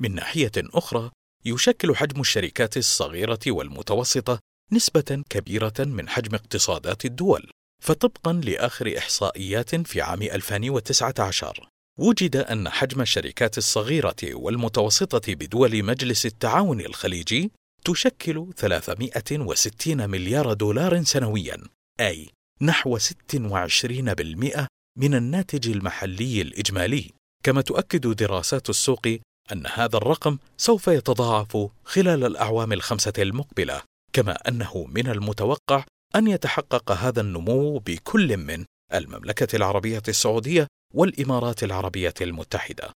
من 0.00 0.14
ناحية 0.14 0.52
أخرى، 0.56 1.10
يشكل 1.44 1.96
حجم 1.96 2.20
الشركات 2.20 2.76
الصغيرة 2.76 3.40
والمتوسطة 3.46 4.40
نسبة 4.72 5.24
كبيرة 5.30 5.74
من 5.78 6.08
حجم 6.08 6.34
اقتصادات 6.34 7.04
الدول، 7.04 7.50
فطبقا 7.82 8.32
لآخر 8.32 8.98
إحصائيات 8.98 9.74
في 9.74 10.00
عام 10.00 10.22
2019 10.22 11.68
وجد 11.98 12.36
أن 12.36 12.68
حجم 12.68 13.00
الشركات 13.00 13.58
الصغيرة 13.58 14.16
والمتوسطة 14.24 15.34
بدول 15.34 15.84
مجلس 15.84 16.26
التعاون 16.26 16.80
الخليجي 16.80 17.50
تشكل 17.84 18.46
360 18.56 20.10
مليار 20.10 20.52
دولار 20.52 21.02
سنويا 21.02 21.58
أي 22.00 22.28
نحو 22.60 22.98
26% 22.98 24.66
من 24.98 25.14
الناتج 25.14 25.68
المحلي 25.68 26.42
الإجمالي. 26.42 27.10
كما 27.44 27.60
تؤكد 27.60 28.06
دراسات 28.06 28.70
السوق 28.70 29.06
أن 29.52 29.66
هذا 29.66 29.96
الرقم 29.96 30.38
سوف 30.56 30.88
يتضاعف 30.88 31.68
خلال 31.84 32.24
الأعوام 32.24 32.72
الخمسة 32.72 33.12
المقبلة. 33.18 33.82
كما 34.16 34.48
أنه 34.48 34.86
من 34.88 35.06
المتوقع 35.08 35.84
أن 36.16 36.26
يتحقق 36.26 36.92
هذا 36.92 37.20
النمو 37.20 37.78
بكل 37.78 38.36
من 38.36 38.64
المملكة 38.94 39.56
العربية 39.56 40.02
السعودية 40.08 40.66
والإمارات 40.94 41.64
العربية 41.64 42.14
المتحدة. 42.20 42.92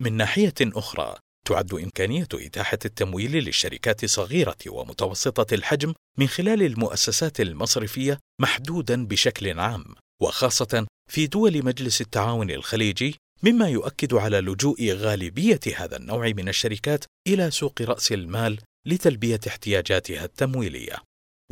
من 0.00 0.12
ناحية 0.12 0.54
أخرى، 0.60 1.16
تعد 1.46 1.74
إمكانية 1.74 2.28
إتاحة 2.34 2.78
التمويل 2.84 3.32
للشركات 3.32 4.04
الصغيرة 4.04 4.56
ومتوسطة 4.66 5.54
الحجم 5.54 5.94
من 6.18 6.26
خلال 6.26 6.62
المؤسسات 6.62 7.40
المصرفية 7.40 8.18
محدودا 8.40 9.06
بشكل 9.06 9.60
عام، 9.60 9.84
وخاصة 10.22 10.86
في 11.10 11.26
دول 11.26 11.64
مجلس 11.64 12.00
التعاون 12.00 12.50
الخليجي، 12.50 13.16
مما 13.42 13.68
يؤكد 13.68 14.14
على 14.14 14.40
لجوء 14.40 14.92
غالبية 14.92 15.60
هذا 15.76 15.96
النوع 15.96 16.32
من 16.36 16.48
الشركات 16.48 17.04
إلى 17.28 17.50
سوق 17.50 17.82
رأس 17.82 18.12
المال 18.12 18.58
لتلبية 18.86 19.40
احتياجاتها 19.48 20.24
التمويلية. 20.24 20.96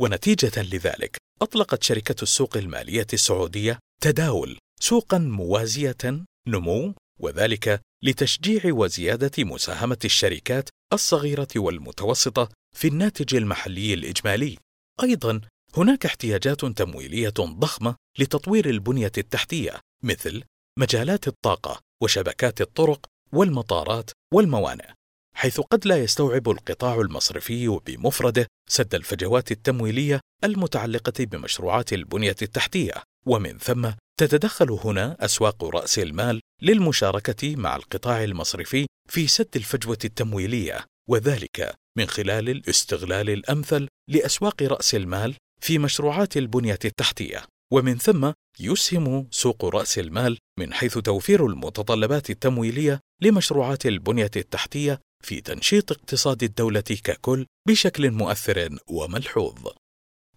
ونتيجة 0.01 0.61
لذلك 0.61 1.17
أطلقت 1.41 1.83
شركة 1.83 2.23
السوق 2.23 2.57
المالية 2.57 3.07
السعودية 3.13 3.79
تداول 4.01 4.57
سوقا 4.79 5.17
موازية 5.17 6.25
نمو 6.47 6.93
وذلك 7.19 7.81
لتشجيع 8.03 8.61
وزيادة 8.65 9.43
مساهمة 9.43 9.97
الشركات 10.05 10.69
الصغيرة 10.93 11.47
والمتوسطة 11.55 12.49
في 12.75 12.87
الناتج 12.87 13.35
المحلي 13.35 13.93
الإجمالي. 13.93 14.57
أيضا 15.03 15.41
هناك 15.77 16.05
احتياجات 16.05 16.65
تمويلية 16.65 17.33
ضخمة 17.39 17.95
لتطوير 18.19 18.69
البنية 18.69 19.11
التحتية 19.17 19.79
مثل 20.03 20.43
مجالات 20.79 21.27
الطاقة 21.27 21.81
وشبكات 22.03 22.61
الطرق 22.61 23.05
والمطارات 23.33 24.11
والموانئ 24.33 24.89
حيث 25.33 25.59
قد 25.59 25.87
لا 25.87 25.97
يستوعب 25.97 26.49
القطاع 26.49 27.01
المصرفي 27.01 27.79
بمفرده 27.85 28.47
سد 28.69 28.95
الفجوات 28.95 29.51
التمويلية 29.51 30.19
المتعلقة 30.43 31.13
بمشروعات 31.19 31.93
البنية 31.93 32.35
التحتية. 32.41 32.93
ومن 33.25 33.57
ثم 33.57 33.89
تتدخل 34.19 34.71
هنا 34.71 35.17
أسواق 35.19 35.63
رأس 35.63 35.99
المال 35.99 36.41
للمشاركة 36.61 37.55
مع 37.55 37.75
القطاع 37.75 38.23
المصرفي 38.23 38.85
في 39.09 39.27
سد 39.27 39.49
الفجوة 39.55 39.97
التمويلية 40.05 40.85
وذلك 41.09 41.75
من 41.97 42.05
خلال 42.05 42.49
الاستغلال 42.49 43.29
الأمثل 43.29 43.87
لأسواق 44.09 44.63
رأس 44.63 44.95
المال 44.95 45.35
في 45.61 45.79
مشروعات 45.79 46.37
البنية 46.37 46.79
التحتية. 46.85 47.45
ومن 47.73 47.97
ثم 47.97 48.31
يسهم 48.59 49.27
سوق 49.31 49.65
رأس 49.65 49.99
المال 49.99 50.37
من 50.59 50.73
حيث 50.73 50.97
توفير 50.97 51.45
المتطلبات 51.45 52.29
التمويلية 52.29 52.99
لمشروعات 53.21 53.85
البنية 53.85 54.31
التحتية 54.35 54.99
في 55.23 55.41
تنشيط 55.41 55.91
اقتصاد 55.91 56.43
الدولة 56.43 56.81
ككل 56.81 57.45
بشكل 57.67 58.11
مؤثر 58.11 58.77
وملحوظ. 58.87 59.67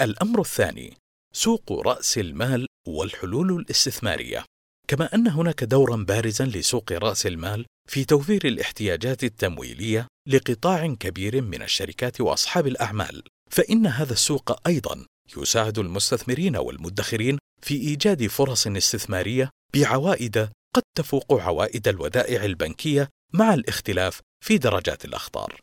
الأمر 0.01 0.41
الثاني 0.41 0.97
سوق 1.35 1.73
رأس 1.73 2.19
المال 2.19 2.67
والحلول 2.89 3.53
الاستثمارية. 3.61 4.45
كما 4.89 5.15
أن 5.15 5.29
هناك 5.29 5.65
دورا 5.65 5.97
بارزا 5.97 6.45
لسوق 6.45 6.93
رأس 6.93 7.27
المال 7.27 7.67
في 7.89 8.05
توفير 8.05 8.45
الاحتياجات 8.45 9.25
التمويلية 9.25 10.07
لقطاع 10.29 10.87
كبير 10.87 11.43
من 11.43 11.63
الشركات 11.63 12.21
وأصحاب 12.21 12.67
الأعمال، 12.67 13.23
فإن 13.51 13.87
هذا 13.87 14.13
السوق 14.13 14.69
أيضا 14.69 15.07
يساعد 15.37 15.79
المستثمرين 15.79 16.57
والمدخرين 16.57 17.39
في 17.63 17.75
إيجاد 17.75 18.27
فرص 18.27 18.67
استثمارية 18.67 19.51
بعوائد 19.75 20.49
قد 20.75 20.83
تفوق 20.97 21.33
عوائد 21.33 21.89
الودائع 21.89 22.45
البنكية 22.45 23.09
مع 23.33 23.55
الاختلاف 23.55 24.21
في 24.45 24.59
درجات 24.59 25.05
الأخطار. 25.05 25.61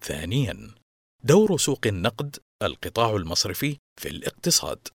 ثانياً، 0.00 0.70
دور 1.24 1.58
سوق 1.58 1.86
النقد 1.86 2.36
القطاع 2.62 3.16
المصرفي 3.16 3.76
في 4.00 4.08
الاقتصاد. 4.08 4.88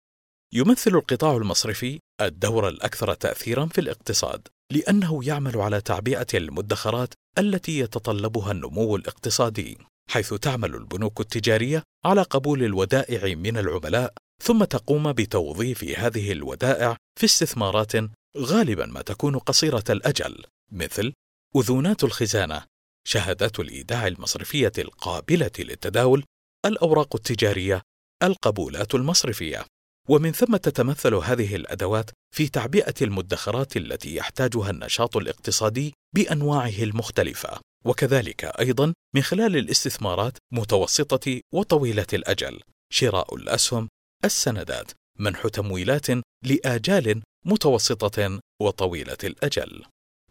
يمثل 0.52 0.90
القطاع 0.90 1.36
المصرفي 1.36 2.00
الدور 2.20 2.68
الأكثر 2.68 3.14
تأثيراً 3.14 3.66
في 3.66 3.80
الاقتصاد، 3.80 4.48
لأنه 4.72 5.24
يعمل 5.24 5.60
على 5.60 5.80
تعبئة 5.80 6.26
المدخرات 6.34 7.14
التي 7.38 7.78
يتطلبها 7.78 8.52
النمو 8.52 8.96
الاقتصادي، 8.96 9.78
حيث 10.10 10.34
تعمل 10.34 10.74
البنوك 10.74 11.20
التجارية 11.20 11.82
على 12.04 12.22
قبول 12.22 12.64
الودائع 12.64 13.34
من 13.34 13.56
العملاء، 13.56 14.14
ثم 14.42 14.64
تقوم 14.64 15.12
بتوظيف 15.12 15.84
هذه 15.84 16.32
الودائع 16.32 16.96
في 17.20 17.24
استثمارات 17.26 17.92
غالبا 18.36 18.86
ما 18.86 19.02
تكون 19.02 19.38
قصيرة 19.38 19.84
الأجل، 19.90 20.44
مثل 20.72 21.12
أذونات 21.56 22.04
الخزانة 22.04 22.64
شهادات 23.06 23.60
الإيداع 23.60 24.06
المصرفية 24.06 24.72
القابلة 24.78 25.50
للتداول 25.58 26.24
الأوراق 26.66 27.16
التجارية 27.16 27.82
القبولات 28.22 28.94
المصرفية. 28.94 29.64
ومن 30.08 30.32
ثم 30.32 30.56
تتمثل 30.56 31.14
هذه 31.14 31.56
الأدوات 31.56 32.10
في 32.34 32.48
تعبئة 32.48 32.94
المدخرات 33.02 33.76
التي 33.76 34.16
يحتاجها 34.16 34.70
النشاط 34.70 35.16
الاقتصادي 35.16 35.94
بأنواعه 36.14 36.82
المختلفة. 36.82 37.60
وكذلك 37.84 38.44
أيضا 38.44 38.94
من 39.14 39.22
خلال 39.22 39.56
الاستثمارات 39.56 40.38
متوسطة 40.52 41.40
وطويلة 41.54 42.06
الأجل. 42.12 42.60
شراء 42.92 43.34
الأسهم 43.34 43.88
السندات 44.24 44.92
منح 45.18 45.46
تمويلات 45.48 46.06
لآجال 46.44 47.22
متوسطة 47.44 48.40
وطويلة 48.62 49.18
الأجل. 49.24 49.84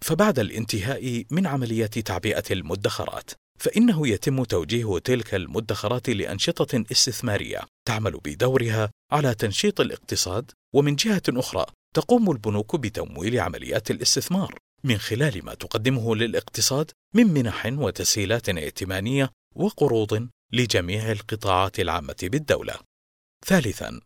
فبعد 0.04 0.39
الانتهاء 0.39 1.24
من 1.32 1.48
عملية 1.48 1.86
تعبئة 1.86 2.44
المدخرات 2.52 3.32
فإنه 3.60 4.08
يتم 4.08 4.44
توجيه 4.44 4.98
تلك 4.98 5.36
المدخرات 5.36 6.10
لأنشطة 6.10 6.84
استثمارية 6.92 7.62
تعمل 7.88 8.20
بدورها 8.26 8.89
على 9.12 9.36
تنشيط 9.36 9.82
الاقتصاد 9.82 10.52
ومن 10.76 10.96
جهة 10.96 11.22
أخرى 11.30 11.66
تقوم 11.96 12.32
البنوك 12.32 12.76
بتمويل 12.76 13.39
عمليات 13.39 13.92
الاستثمار 13.92 14.58
من 14.84 14.98
خلال 14.98 15.46
ما 15.46 15.54
تقدمه 15.54 16.16
للاقتصاد 16.16 16.92
من 17.16 17.28
منح 17.28 17.66
وتسهيلات 17.66 18.50
ائتمانية 18.50 19.30
وقروض 19.56 20.30
لجميع 20.54 21.12
القطاعات 21.12 21.80
العامة 21.80 22.16
بالدولة. 22.24 22.76
ثالثاً، 23.46 24.02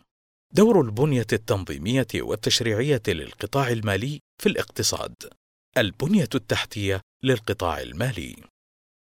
دور 0.53 0.81
البنية 0.81 1.27
التنظيمية 1.33 2.07
والتشريعية 2.15 3.01
للقطاع 3.07 3.69
المالي 3.69 4.19
في 4.41 4.49
الاقتصاد. 4.49 5.13
البنية 5.77 6.29
التحتية 6.35 7.01
للقطاع 7.23 7.81
المالي. 7.81 8.35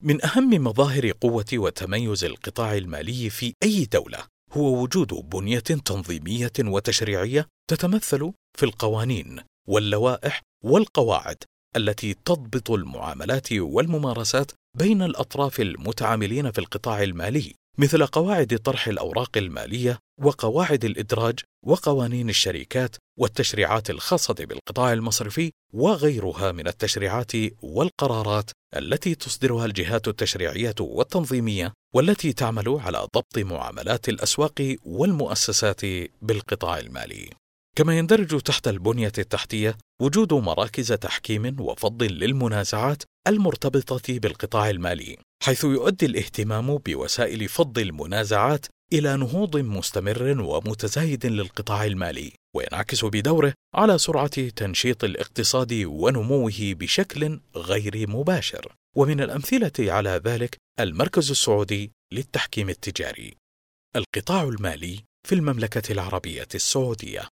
من 0.04 0.26
أهم 0.26 0.50
مظاهر 0.50 1.12
قوة 1.12 1.46
وتميز 1.54 2.24
القطاع 2.24 2.78
المالي 2.78 3.30
في 3.30 3.54
أي 3.64 3.86
دولة 3.86 4.24
هو 4.54 4.84
وجود 4.84 5.08
بنية 5.14 5.60
تنظيمية 5.60 6.52
وتشريعية 6.60 7.48
تتمثل 7.70 8.32
في 8.58 8.64
القوانين 8.66 9.40
واللوائح 9.68 10.42
والقواعد 10.64 11.38
التي 11.76 12.14
تضبط 12.14 12.72
المعاملات 12.72 13.54
والممارسات 13.54 14.52
بين 14.78 15.02
الأطراف 15.02 15.60
المتعاملين 15.62 16.52
في 16.52 16.60
القطاع 16.60 17.04
المالي. 17.04 17.54
مثل 17.78 18.06
قواعد 18.06 18.58
طرح 18.58 18.88
الأوراق 18.88 19.38
المالية 19.38 20.00
وقواعد 20.22 20.86
الإدراج 20.86 21.40
وقوانين 21.66 22.30
الشركات 22.30 22.96
والتشريعات 23.20 23.90
الخاصة 23.90 24.34
بالقطاع 24.34 24.94
المصرفي 24.94 25.52
وغيرها 25.74 26.52
من 26.52 26.68
التشريعات 26.68 27.32
والقرارات 27.62 28.52
التي 28.76 29.16
تصدرها 29.16 29.66
الجهات 29.66 30.08
التشريعية 30.08 30.76
والتنظيمية 30.80 31.74
والتي 31.96 32.34
تعمل 32.34 32.80
على 32.84 33.08
ضبط 33.16 33.38
معاملات 33.38 34.10
الأسواق 34.10 34.76
والمؤسسات 34.86 35.82
بالقطاع 36.22 36.80
المالي. 36.80 37.30
كما 37.78 37.98
يندرج 37.98 38.42
تحت 38.42 38.68
البنية 38.68 39.12
التحتية 39.18 39.78
وجود 40.02 40.34
مراكز 40.34 40.94
تحكيم 40.94 41.62
وفض 41.62 42.04
للمنازعات 42.04 43.04
المرتبطة 43.28 44.20
بالقطاع 44.20 44.70
المالي، 44.70 45.18
حيث 45.44 45.64
يؤدي 45.64 46.06
الاهتمام 46.06 46.78
بوسائل 46.78 47.50
فض 47.50 47.80
المنازعات 47.80 48.66
إلى 48.94 49.18
نهوض 49.18 49.58
مستمر 49.58 50.42
ومتزايد 50.42 51.26
للقطاع 51.26 51.86
المالي، 51.86 52.34
وينعكس 52.56 53.06
بدوره 53.06 53.54
على 53.76 53.98
سرعة 53.98 54.50
تنشيط 54.50 55.04
الاقتصاد 55.04 55.74
ونموه 55.86 56.54
بشكل 56.60 57.40
غير 57.56 58.10
مباشر. 58.10 58.74
ومن 58.96 59.22
الأمثلة 59.22 59.72
على 59.80 60.22
ذلك 60.26 60.58
المركز 60.80 61.32
السعودي 61.32 61.92
للتحكيم 62.14 62.70
التجاري. 62.70 63.34
القطاع 63.96 64.44
المالي 64.44 65.00
في 65.28 65.36
المملكة 65.36 65.92
العربية 65.92 66.48
السعودية 66.56 67.28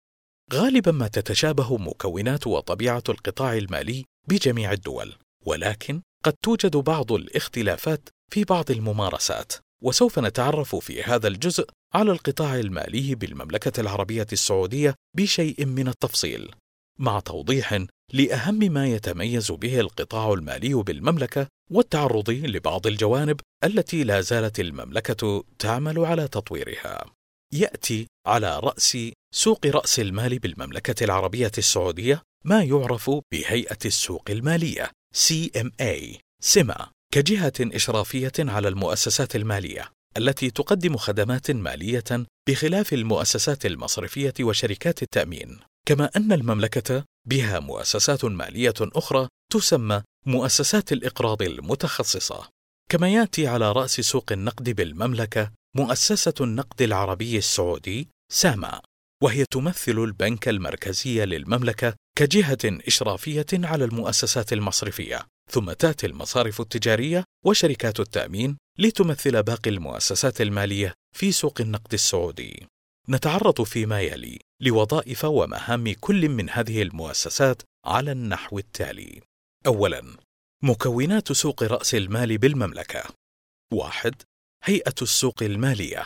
غالبا 0.52 0.92
ما 0.92 1.08
تتشابه 1.08 1.76
مكونات 1.76 2.46
وطبيعة 2.46 3.02
القطاع 3.08 3.56
المالي 3.56 4.04
بجميع 4.28 4.72
الدول 4.72 5.14
ولكن 5.46 6.02
قد 6.24 6.34
توجد 6.42 6.76
بعض 6.76 7.12
الاختلافات 7.12 8.08
في 8.32 8.44
بعض 8.44 8.70
الممارسات 8.70 9.52
وسوف 9.82 10.18
نتعرف 10.18 10.76
في 10.76 11.02
هذا 11.02 11.28
الجزء 11.28 11.68
على 11.94 12.12
القطاع 12.12 12.56
المالي 12.56 13.14
بالمملكة 13.14 13.80
العربية 13.80 14.26
السعودية 14.32 14.94
بشيء 15.16 15.66
من 15.66 15.88
التفصيل. 15.88 16.50
مع 16.98 17.20
توضيح 17.20 17.84
لأهم 18.12 18.54
ما 18.54 18.86
يتميز 18.86 19.52
به 19.52 19.80
القطاع 19.80 20.32
المالي 20.32 20.74
بالمملكة 20.74 21.46
والتعرض 21.70 22.30
لبعض 22.30 22.86
الجوانب 22.86 23.40
التي 23.64 24.04
لا 24.04 24.20
زالت 24.20 24.60
المملكة 24.60 25.44
تعمل 25.58 25.98
على 26.04 26.28
تطويرها. 26.28 27.04
يأتي 27.52 28.06
على 28.26 28.58
رأس 28.58 28.98
سوق 29.34 29.66
رأس 29.66 30.00
المال 30.00 30.38
بالمملكة 30.38 31.04
العربية 31.04 31.52
السعودية 31.58 32.22
ما 32.44 32.62
يعرف 32.62 33.10
بهيئة 33.32 33.78
السوق 33.84 34.30
المالية. 34.30 34.90
CMA 35.14 36.18
سما 36.42 36.88
كجهة 37.12 37.52
إشرافية 37.60 38.32
على 38.38 38.68
المؤسسات 38.68 39.36
المالية 39.36 39.90
التي 40.16 40.50
تقدم 40.50 40.96
خدمات 40.96 41.50
مالية 41.50 42.26
بخلاف 42.48 42.92
المؤسسات 42.92 43.66
المصرفية 43.66 44.34
وشركات 44.40 45.02
التأمين. 45.02 45.58
كما 45.88 46.10
أن 46.16 46.32
المملكة 46.32 47.04
بها 47.28 47.60
مؤسسات 47.60 48.24
مالية 48.24 48.74
أخرى 48.80 49.28
تسمى 49.52 50.02
مؤسسات 50.26 50.92
الإقراض 50.92 51.42
المتخصصة. 51.42 52.48
كما 52.90 53.08
يأتي 53.08 53.46
على 53.46 53.72
رأس 53.72 54.00
سوق 54.00 54.32
النقد 54.32 54.70
بالمملكة 54.70 55.52
مؤسسة 55.76 56.34
النقد 56.40 56.82
العربي 56.82 57.38
السعودي 57.38 58.08
ساما 58.32 58.80
وهي 59.22 59.44
تمثل 59.44 59.98
البنك 59.98 60.48
المركزي 60.48 61.24
للمملكة 61.24 61.94
كجهة 62.18 62.58
إشرافية 62.64 63.46
على 63.52 63.84
المؤسسات 63.84 64.52
المصرفية 64.52 65.26
ثم 65.50 65.72
تأتي 65.72 66.06
المصارف 66.06 66.60
التجارية 66.60 67.24
وشركات 67.44 68.00
التأمين 68.00 68.58
لتمثل 68.78 69.42
باقي 69.42 69.70
المؤسسات 69.70 70.40
المالية 70.40 70.94
في 71.16 71.32
سوق 71.32 71.60
النقد 71.60 71.92
السعودي. 71.92 72.66
نتعرض 73.08 73.62
فيما 73.62 74.00
يلي 74.00 74.38
لوظائف 74.60 75.24
ومهام 75.24 75.92
كل 76.00 76.28
من 76.28 76.50
هذه 76.50 76.82
المؤسسات 76.82 77.62
على 77.84 78.12
النحو 78.12 78.58
التالي. 78.58 79.20
أولا 79.66 80.16
مكونات 80.62 81.32
سوق 81.32 81.62
رأس 81.62 81.94
المال 81.94 82.38
بالمملكة. 82.38 83.04
واحد 83.72 84.14
هيئة 84.64 84.94
السوق 85.02 85.42
المالية. 85.42 86.04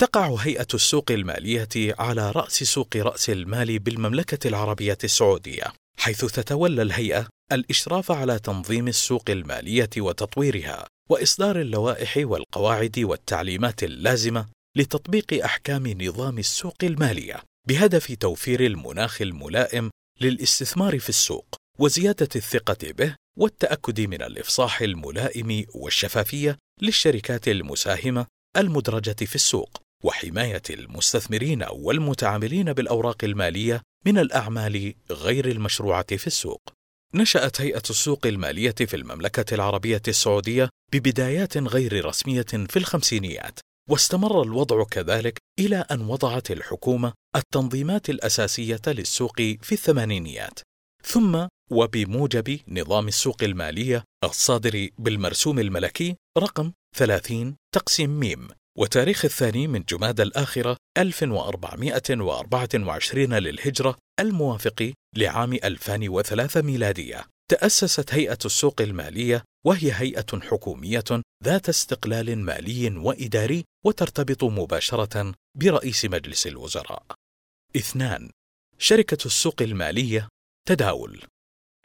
تقع 0.00 0.34
هيئة 0.34 0.66
السوق 0.74 1.10
المالية 1.10 1.94
على 1.98 2.30
رأس 2.30 2.62
سوق 2.64 2.96
رأس 2.96 3.30
المال 3.30 3.78
بالمملكة 3.78 4.48
العربية 4.48 4.98
السعودية، 5.04 5.72
حيث 5.98 6.24
تتولى 6.24 6.82
الهيئة 6.82 7.28
الإشراف 7.52 8.12
على 8.12 8.38
تنظيم 8.38 8.88
السوق 8.88 9.30
المالية 9.30 9.90
وتطويرها، 9.98 10.86
وإصدار 11.10 11.60
اللوائح 11.60 12.16
والقواعد 12.16 12.98
والتعليمات 12.98 13.82
اللازمة 13.82 14.46
لتطبيق 14.76 15.44
أحكام 15.44 15.86
نظام 16.02 16.38
السوق 16.38 16.76
المالية، 16.82 17.42
بهدف 17.68 18.12
توفير 18.12 18.66
المناخ 18.66 19.22
الملائم 19.22 19.90
للاستثمار 20.20 20.98
في 20.98 21.08
السوق، 21.08 21.56
وزيادة 21.78 22.28
الثقة 22.36 22.92
به 22.92 23.14
والتأكد 23.38 24.00
من 24.00 24.22
الإفصاح 24.22 24.82
الملائم 24.82 25.64
والشفافية 25.74 26.58
للشركات 26.82 27.48
المساهمة 27.48 28.26
المدرجة 28.56 29.24
في 29.24 29.34
السوق. 29.34 29.87
وحماية 30.04 30.62
المستثمرين 30.70 31.64
والمتعاملين 31.70 32.72
بالأوراق 32.72 33.24
المالية 33.24 33.82
من 34.06 34.18
الأعمال 34.18 34.94
غير 35.10 35.48
المشروعة 35.48 36.16
في 36.16 36.26
السوق. 36.26 36.62
نشأت 37.14 37.60
هيئة 37.60 37.82
السوق 37.90 38.26
المالية 38.26 38.74
في 38.78 38.96
المملكة 38.96 39.54
العربية 39.54 40.02
السعودية 40.08 40.68
ببدايات 40.92 41.56
غير 41.56 42.04
رسمية 42.04 42.42
في 42.42 42.76
الخمسينيات، 42.76 43.58
واستمر 43.90 44.42
الوضع 44.42 44.84
كذلك 44.84 45.38
إلى 45.58 45.76
أن 45.76 46.00
وضعت 46.00 46.50
الحكومة 46.50 47.12
التنظيمات 47.36 48.10
الأساسية 48.10 48.80
للسوق 48.86 49.36
في 49.36 49.72
الثمانينيات، 49.72 50.60
ثم 51.04 51.46
وبموجب 51.70 52.60
نظام 52.68 53.08
السوق 53.08 53.42
المالية 53.42 54.04
الصادر 54.24 54.88
بالمرسوم 54.98 55.58
الملكي 55.58 56.16
رقم 56.38 56.72
30 56.96 57.56
تقسيم 57.74 58.20
ميم 58.20 58.48
وتاريخ 58.78 59.24
الثاني 59.24 59.66
من 59.66 59.82
جماد 59.82 60.20
الآخرة 60.20 60.76
1424 60.98 63.34
للهجرة 63.34 63.98
الموافق 64.20 64.92
لعام 65.16 65.52
2003 65.52 66.62
ميلادية 66.62 67.24
تأسست 67.50 68.14
هيئة 68.14 68.38
السوق 68.44 68.80
المالية 68.80 69.44
وهي 69.66 69.92
هيئة 69.92 70.40
حكومية 70.40 71.04
ذات 71.44 71.68
استقلال 71.68 72.38
مالي 72.38 72.96
وإداري 72.96 73.64
وترتبط 73.84 74.44
مباشرة 74.44 75.34
برئيس 75.58 76.04
مجلس 76.04 76.46
الوزراء. 76.46 77.02
اثنان 77.76 78.30
شركة 78.78 79.26
السوق 79.26 79.62
المالية 79.62 80.28
تداول 80.68 81.22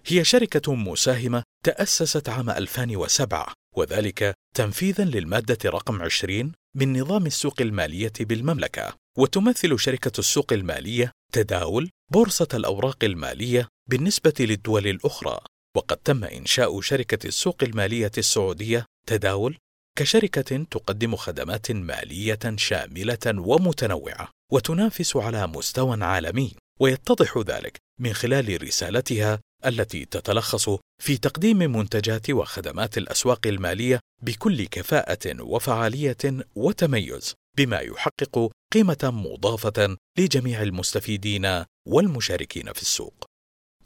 هي 0.06 0.24
شركة 0.24 0.76
مساهمة 0.76 1.44
تأسست 1.66 2.30
عام 2.30 2.50
2007 2.50 3.54
وذلك 3.76 4.34
تنفيذا 4.56 5.04
للمادة 5.04 5.70
رقم 5.70 6.02
20 6.02 6.52
من 6.76 7.00
نظام 7.00 7.26
السوق 7.26 7.62
المالية 7.62 8.14
بالمملكة. 8.20 8.96
وتمثل 9.18 9.80
شركة 9.80 10.20
السوق 10.20 10.54
المالية 10.54 11.12
تداول 11.34 11.90
بورصة 12.12 12.48
الأوراق 12.54 13.04
المالية 13.04 13.68
بالنسبة 13.90 14.34
للدول 14.40 14.88
الأخرى. 14.88 15.40
وقد 15.78 15.98
تم 15.98 16.24
إنشاء 16.24 16.82
شركة 16.82 17.28
السوق 17.28 17.64
المالية 17.64 18.12
السعودية 18.18 18.86
تداول 19.08 19.58
كشركة 19.98 20.66
تقدم 20.72 21.16
خدمات 21.16 21.72
مالية 21.72 22.40
شاملة 22.56 23.20
ومتنوعة 23.28 24.30
وتنافس 24.52 25.16
على 25.16 25.48
مستوى 25.48 26.04
عالمي. 26.04 26.52
ويتضح 26.80 27.38
ذلك 27.38 27.78
من 28.00 28.14
خلال 28.14 28.64
رسالتها 28.64 29.40
التي 29.66 30.06
تتلخص 30.06 30.70
في 31.04 31.18
تقديم 31.18 31.58
منتجات 31.58 32.30
وخدمات 32.30 32.98
الأسواق 32.98 33.48
المالية 33.48 34.00
بكل 34.22 34.66
كفاءة 34.66 35.42
وفعالية 35.42 36.18
وتميز 36.56 37.34
بما 37.58 37.80
يحقق 37.80 38.52
قيمة 38.74 39.12
مضافة 39.14 39.98
لجميع 40.18 40.62
المستفيدين 40.62 41.64
والمشاركين 41.88 42.74
في 42.74 42.82
السوق. 42.82 43.26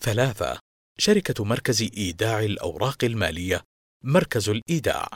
ثلاثة 0.01 0.59
شركة 0.99 1.43
مركز 1.43 1.81
إيداع 1.81 2.39
الأوراق 2.39 3.03
المالية 3.03 3.63
مركز 4.03 4.49
الإيداع 4.49 5.09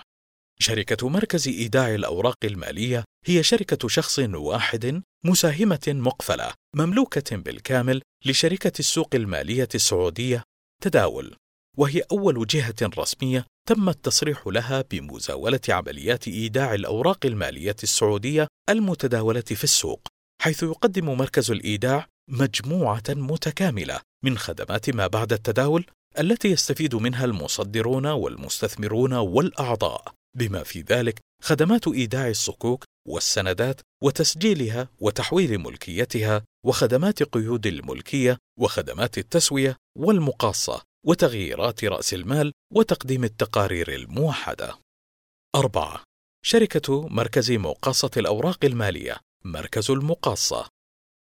شركة 0.59 1.09
مركز 1.09 1.47
إيداع 1.47 1.95
الأوراق 1.95 2.35
المالية 2.43 3.03
هي 3.25 3.43
شركة 3.43 3.87
شخص 3.87 4.19
واحد 4.19 5.01
مساهمة 5.25 5.79
مقفلة 5.87 6.53
مملوكة 6.75 7.35
بالكامل 7.35 8.01
لشركة 8.25 8.71
السوق 8.79 9.15
المالية 9.15 9.69
السعودية 9.75 10.43
تداول 10.81 11.35
وهي 11.77 12.03
أول 12.11 12.47
جهة 12.47 12.75
رسمية 12.97 13.45
تم 13.67 13.89
التصريح 13.89 14.47
لها 14.47 14.83
بمزاولة 14.91 15.59
عمليات 15.69 16.27
إيداع 16.27 16.73
الأوراق 16.73 17.25
المالية 17.25 17.75
السعودية 17.83 18.47
المتداولة 18.69 19.41
في 19.41 19.63
السوق 19.63 20.07
حيث 20.41 20.63
يقدم 20.63 21.05
مركز 21.05 21.51
الإيداع 21.51 22.07
مجموعة 22.29 23.03
متكاملة 23.09 24.01
من 24.23 24.37
خدمات 24.37 24.89
ما 24.89 25.07
بعد 25.07 25.33
التداول 25.33 25.85
التي 26.19 26.47
يستفيد 26.47 26.95
منها 26.95 27.25
المصدرون 27.25 28.05
والمستثمرون 28.05 29.13
والأعضاء. 29.13 30.13
بما 30.37 30.63
في 30.63 30.81
ذلك 30.81 31.19
خدمات 31.43 31.87
إيداع 31.87 32.29
الصكوك 32.29 32.83
والسندات 33.07 33.81
وتسجيلها 34.03 34.89
وتحويل 34.99 35.59
ملكيتها 35.59 36.43
وخدمات 36.65 37.23
قيود 37.23 37.67
الملكية 37.67 38.37
وخدمات 38.59 39.17
التسوية 39.17 39.77
والمقاصة 39.97 40.81
وتغييرات 41.05 41.83
رأس 41.83 42.13
المال 42.13 42.51
وتقديم 42.73 43.23
التقارير 43.23 43.95
الموحدة. 43.95 44.77
أربعة 45.55 46.03
شركة 46.45 47.07
مركز 47.07 47.51
مقاصة 47.51 48.11
الأوراق 48.17 48.65
المالية 48.65 49.17
مركز 49.45 49.91
المقاصة 49.91 50.67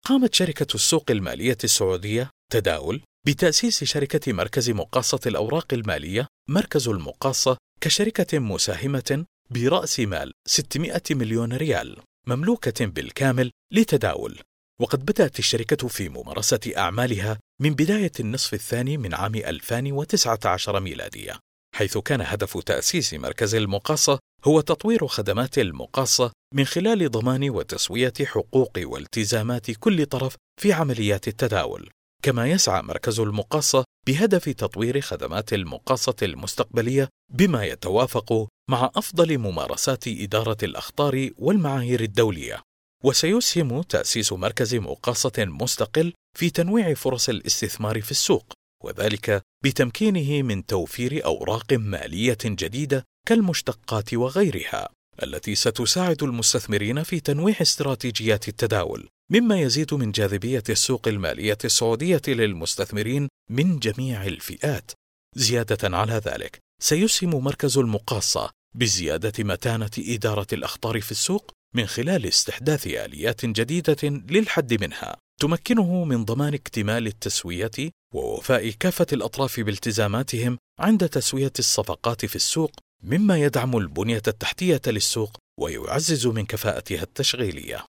قامت 0.07 0.35
شركة 0.35 0.75
السوق 0.75 1.11
المالية 1.11 1.59
السعودية 1.65 2.31
تداول 2.53 3.03
بتأسيس 3.27 3.85
شركة 3.85 4.33
مركز 4.33 4.71
مقاصة 4.71 5.21
الأوراق 5.27 5.75
المالية 5.75 6.27
مركز 6.49 6.89
المقاصة 6.89 7.57
كشركة 7.81 8.39
مساهمة 8.39 9.25
برأس 9.51 10.01
مال 10.01 10.33
600 10.49 11.03
مليون 11.11 11.53
ريال 11.53 11.97
مملوكة 12.27 12.87
بالكامل 12.87 13.51
لتداول. 13.73 14.39
وقد 14.81 15.05
بدأت 15.05 15.39
الشركة 15.39 15.89
في 15.89 16.09
ممارسة 16.09 16.61
أعمالها 16.77 17.39
من 17.61 17.75
بداية 17.75 18.13
النصف 18.21 18.55
الثاني 18.55 18.97
من 18.97 19.15
عام 19.15 19.35
2019 19.35 20.81
ميلادية 20.81 21.41
حيث 21.75 21.99
كان 21.99 22.21
هدف 22.21 22.59
تأسيس 22.59 23.15
مركز 23.15 23.55
المقاصة 23.55 24.19
هو 24.45 24.61
تطوير 24.61 25.07
خدمات 25.07 25.59
المقاصة 25.59 26.33
من 26.55 26.65
خلال 26.65 27.11
ضمان 27.11 27.51
وتسوية 27.51 28.13
حقوق 28.25 28.73
والتزامات 28.79 29.71
كل 29.71 30.07
طرف 30.07 30.35
في 30.61 30.73
عمليات 30.73 31.29
التداول. 31.29 31.91
كما 32.23 32.51
يسعى 32.51 32.83
مركز 32.83 33.21
المقاصة 33.21 33.85
بهدف 34.07 34.45
تطوير 34.49 35.01
خدمات 35.01 35.53
المقاصة 35.53 36.17
المستقبلية 36.23 37.09
بما 37.33 37.65
يتوافق 37.65 38.49
مع 38.71 38.91
أفضل 38.97 39.39
ممارسات 39.39 40.09
إدارة 40.09 40.57
الأخطار 40.63 41.31
والمعايير 41.39 42.01
الدولية. 42.01 42.63
وسيسهم 43.05 43.83
تأسيس 43.83 44.33
مركز 44.33 44.75
مقاصة 44.75 45.33
مستقل 45.39 46.13
في 46.39 46.51
تنويع 46.51 46.95
فرص 46.95 47.29
الاستثمار 47.29 48.01
في 48.01 48.11
السوق 48.11 48.53
وذلك 48.85 49.43
بتمكينه 49.65 50.43
من 50.43 50.67
توفير 50.67 51.25
أوراق 51.25 51.73
مالية 51.73 52.39
جديدة 52.45 53.05
كالمشتقات 53.27 54.15
وغيرها. 54.15 54.89
التي 55.23 55.55
ستساعد 55.55 56.23
المستثمرين 56.23 57.03
في 57.03 57.21
تنويع 57.21 57.57
استراتيجيات 57.61 58.49
التداول 58.49 59.09
مما 59.33 59.61
يزيد 59.61 59.95
من 59.95 60.13
جاذبية 60.13 60.63
السوق 60.69 61.09
المالية 61.09 61.59
السعودية 61.65 62.23
للمستثمرين 62.29 63.29
من 63.51 63.79
جميع 63.79 64.27
الفئات. 64.27 64.93
زيادة 65.37 65.97
على 65.97 66.13
ذلك 66.13 66.59
سيسهم 66.83 67.45
مركز 67.45 67.79
المقاصه 67.79 68.51
بزيادة 68.75 69.45
متانة 69.45 69.91
إدارة 69.99 70.47
الأخطار 70.53 71.01
في 71.01 71.11
السوق 71.11 71.51
من 71.75 71.87
خلال 71.87 72.27
استحداث 72.27 72.87
آليات 72.87 73.47
جديدة 73.47 73.97
للحد 74.05 74.81
منها. 74.81 75.17
تمكنه 75.41 76.05
من 76.05 76.25
ضمان 76.25 76.55
اكتمال 76.55 77.07
التسوية 77.07 77.91
ووفاء 78.15 78.71
كافة 78.71 79.07
الأطراف 79.13 79.61
بالتزاماتهم 79.61 80.59
عند 80.81 81.09
تسوية 81.09 81.53
الصفقات 81.59 82.27
في 82.27 82.37
السوق 82.37 82.73
مما 83.03 83.39
يدعم 83.39 83.77
البنية 83.77 84.23
التحتية 84.29 84.81
للسوق 84.87 85.37
ويعزز 85.61 86.27
من 86.27 86.47
كفاءتها 86.47 87.03
التشغيلية. 87.03 87.87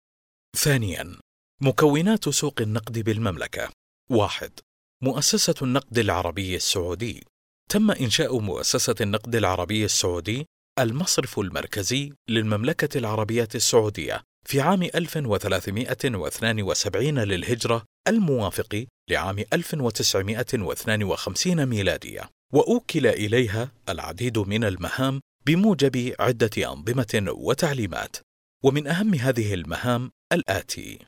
ثانيا 0.56 1.16
مكونات 1.62 2.28
سوق 2.28 2.60
النقد 2.60 2.98
بالمملكة. 2.98 3.70
واحد 4.10 4.52
مؤسسة 5.02 5.54
النقد 5.62 5.98
العربي 5.98 6.56
السعودي. 6.56 7.24
تم 7.70 7.90
إنشاء 7.90 8.38
مؤسسة 8.38 8.94
النقد 9.00 9.34
العربي 9.34 9.84
السعودي 9.84 10.46
المصرف 10.78 11.38
المركزي 11.38 12.12
للمملكة 12.30 12.98
العربية 12.98 13.48
السعودية 13.54 14.22
في 14.46 14.60
عام 14.60 14.82
1372 14.82 17.18
للهجرة 17.18 17.84
الموافق 18.08 18.86
لعام 19.10 19.44
1952 19.52 21.66
ميلادية. 21.66 22.30
وأوكل 22.52 23.06
إليها 23.06 23.72
العديد 23.88 24.38
من 24.38 24.64
المهام 24.64 25.20
بموجب 25.46 26.14
عدة 26.20 26.72
أنظمة 26.72 27.24
وتعليمات 27.28 28.16
ومن 28.64 28.86
أهم 28.86 29.14
هذه 29.14 29.54
المهام 29.54 30.10
الآتي 30.32 30.98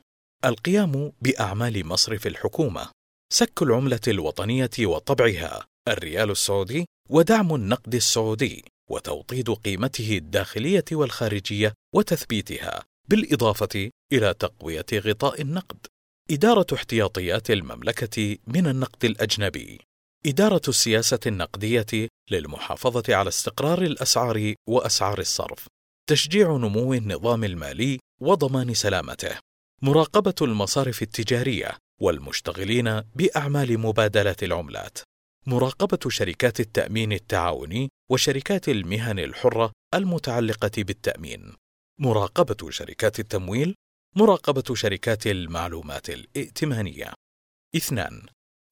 القيام 0.45 1.11
بأعمال 1.21 1.87
مصرف 1.87 2.27
الحكومة 2.27 2.89
سك 3.33 3.61
العملة 3.61 3.99
الوطنية 4.07 4.69
وطبعها 4.79 5.65
الريال 5.87 6.31
السعودي 6.31 6.85
ودعم 7.09 7.55
النقد 7.55 7.95
السعودي 7.95 8.65
وتوطيد 8.89 9.49
قيمته 9.49 10.17
الداخلية 10.17 10.85
والخارجية 10.91 11.73
وتثبيتها 11.95 12.83
بالإضافة 13.09 13.89
إلى 14.13 14.33
تقوية 14.33 14.85
غطاء 14.93 15.41
النقد 15.41 15.87
إدارة 16.31 16.65
احتياطيات 16.73 17.51
المملكة 17.51 18.37
من 18.47 18.67
النقد 18.67 19.05
الأجنبي. 19.05 19.79
إدارة 20.25 20.61
السياسة 20.67 21.19
النقدية 21.27 22.07
للمحافظة 22.31 23.15
على 23.15 23.27
استقرار 23.27 23.81
الأسعار 23.81 24.53
وأسعار 24.69 25.19
الصرف. 25.19 25.67
تشجيع 26.09 26.57
نمو 26.57 26.93
النظام 26.93 27.43
المالي 27.43 27.99
وضمان 28.21 28.73
سلامته. 28.73 29.37
مراقبة 29.81 30.33
المصارف 30.41 31.01
التجارية 31.01 31.77
والمشتغلين 32.01 33.01
بأعمال 33.01 33.79
مبادلة 33.79 34.35
العملات، 34.43 34.97
مراقبة 35.47 36.09
شركات 36.09 36.59
التأمين 36.59 37.11
التعاوني 37.11 37.89
وشركات 38.11 38.69
المهن 38.69 39.19
الحرة 39.19 39.71
المتعلقة 39.93 40.71
بالتأمين، 40.77 41.53
مراقبة 41.99 42.69
شركات 42.71 43.19
التمويل، 43.19 43.75
مراقبة 44.15 44.75
شركات 44.75 45.27
المعلومات 45.27 46.09
الائتمانية. 46.09 47.13
اثنان: 47.75 48.25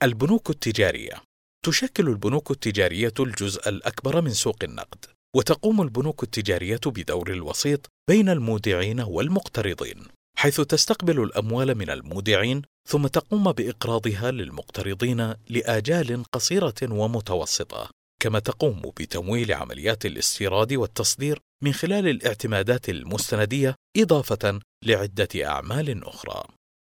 البنوك 0.03 0.49
التجارية. 0.49 1.28
تشكل 1.65 2.07
البنوك 2.07 2.51
التجارية 2.51 3.13
الجزء 3.19 3.69
الأكبر 3.69 4.21
من 4.21 4.33
سوق 4.33 4.57
النقد، 4.63 5.05
وتقوم 5.35 5.81
البنوك 5.81 6.23
التجارية 6.23 6.79
بدور 6.85 7.31
الوسيط 7.31 7.87
بين 8.09 8.29
المودعين 8.29 9.01
والمقترضين. 9.01 10.03
حيث 10.37 10.61
تستقبل 10.61 11.23
الأموال 11.23 11.75
من 11.75 11.89
المودعين 11.89 12.61
ثم 12.89 13.07
تقوم 13.07 13.51
بإقراضها 13.51 14.31
للمقترضين 14.31 15.33
لآجال 15.49 16.23
قصيرة 16.31 16.75
ومتوسطة 16.83 17.89
كما 18.21 18.39
تقوم 18.39 18.81
بتمويل 18.81 19.53
عمليات 19.53 20.05
الاستيراد 20.05 20.73
والتصدير 20.73 21.39
من 21.63 21.73
خلال 21.73 22.07
الاعتمادات 22.07 22.89
المستندية 22.89 23.75
إضافة 23.97 24.59
لعدة 24.85 25.45
أعمال 25.45 26.03
أخرى 26.03 26.43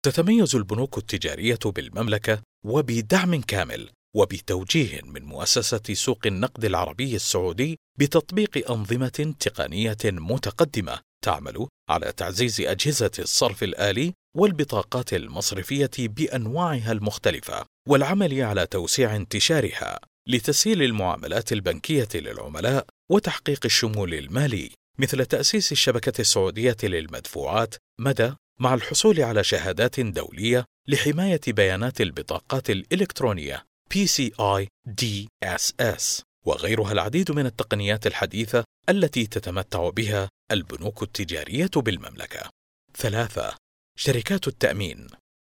تتميز 0.06 0.56
البنوك 0.56 0.98
التجارية 0.98 1.60
بالمملكة 1.66 2.42
وبدعم 2.66 3.42
كامل 3.42 3.90
وبتوجيه 4.16 5.02
من 5.06 5.26
مؤسسة 5.26 5.94
سوق 5.94 6.20
النقد 6.26 6.66
العربي 6.66 7.16
السعودي 7.16 7.78
بتطبيق 8.00 8.72
أنظمة 8.72 9.34
تقنية 9.40 9.98
متقدمة 10.06 11.00
تعمل 11.26 11.68
على 11.90 12.12
تعزيز 12.12 12.62
أجهزة 12.62 13.12
الصرف 13.20 13.64
الآلي 13.64 14.14
والبطاقات 14.36 15.14
المصرفية 15.14 15.92
بأنواعها 15.98 16.92
المختلفة 16.92 17.66
والعمل 17.88 18.42
على 18.42 18.66
توسيع 18.66 19.16
انتشارها 19.16 20.00
لتسهيل 20.28 20.84
المعاملات 20.84 21.52
البنكية 21.52 22.08
للعملاء 22.16 22.86
وتحقيق 23.12 23.60
الشمول 23.66 24.14
المالي 24.14 24.72
مثل 25.00 25.26
تأسيس 25.26 25.72
الشبكة 25.72 26.22
السعودية 26.22 26.78
للمدفوعات 26.84 27.76
مدى 28.00 28.34
مع 28.60 28.74
الحصول 28.74 29.22
على 29.22 29.44
شهادات 29.44 30.00
دولية 30.00 30.66
لحماية 30.88 31.42
بيانات 31.48 32.02
البطاقات 32.02 32.70
الإلكترونية 32.70 33.66
PCI 33.94 34.68
DSS 35.02 36.22
وغيرها 36.46 36.92
العديد 36.92 37.32
من 37.32 37.46
التقنيات 37.46 38.08
الحديثة 38.08 38.64
التي 38.90 39.28
تتمتع 39.28 39.90
بها 39.90 40.30
البنوك 40.52 41.04
التجارية 41.04 41.70
بالمملكة. 41.76 42.50
ثلاثة: 42.98 43.56
شركات 43.98 44.48
التأمين. 44.48 45.08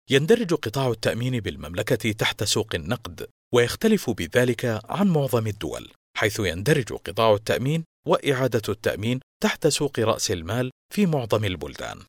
يندرج 0.10 0.54
قطاع 0.54 0.91
التأمين 0.91 1.39
بالمملكة 1.39 2.12
تحت 2.12 2.43
سوق 2.43 2.75
النقد، 2.75 3.28
ويختلف 3.54 4.10
بذلك 4.10 4.82
عن 4.89 5.08
معظم 5.08 5.47
الدول، 5.47 5.91
حيث 6.17 6.39
يندرج 6.39 6.93
قطاع 6.93 7.34
التأمين 7.34 7.84
وإعادة 8.08 8.73
التأمين 8.73 9.19
تحت 9.43 9.67
سوق 9.67 9.99
رأس 9.99 10.32
المال 10.32 10.71
في 10.93 11.06
معظم 11.06 11.45
البلدان. 11.45 11.99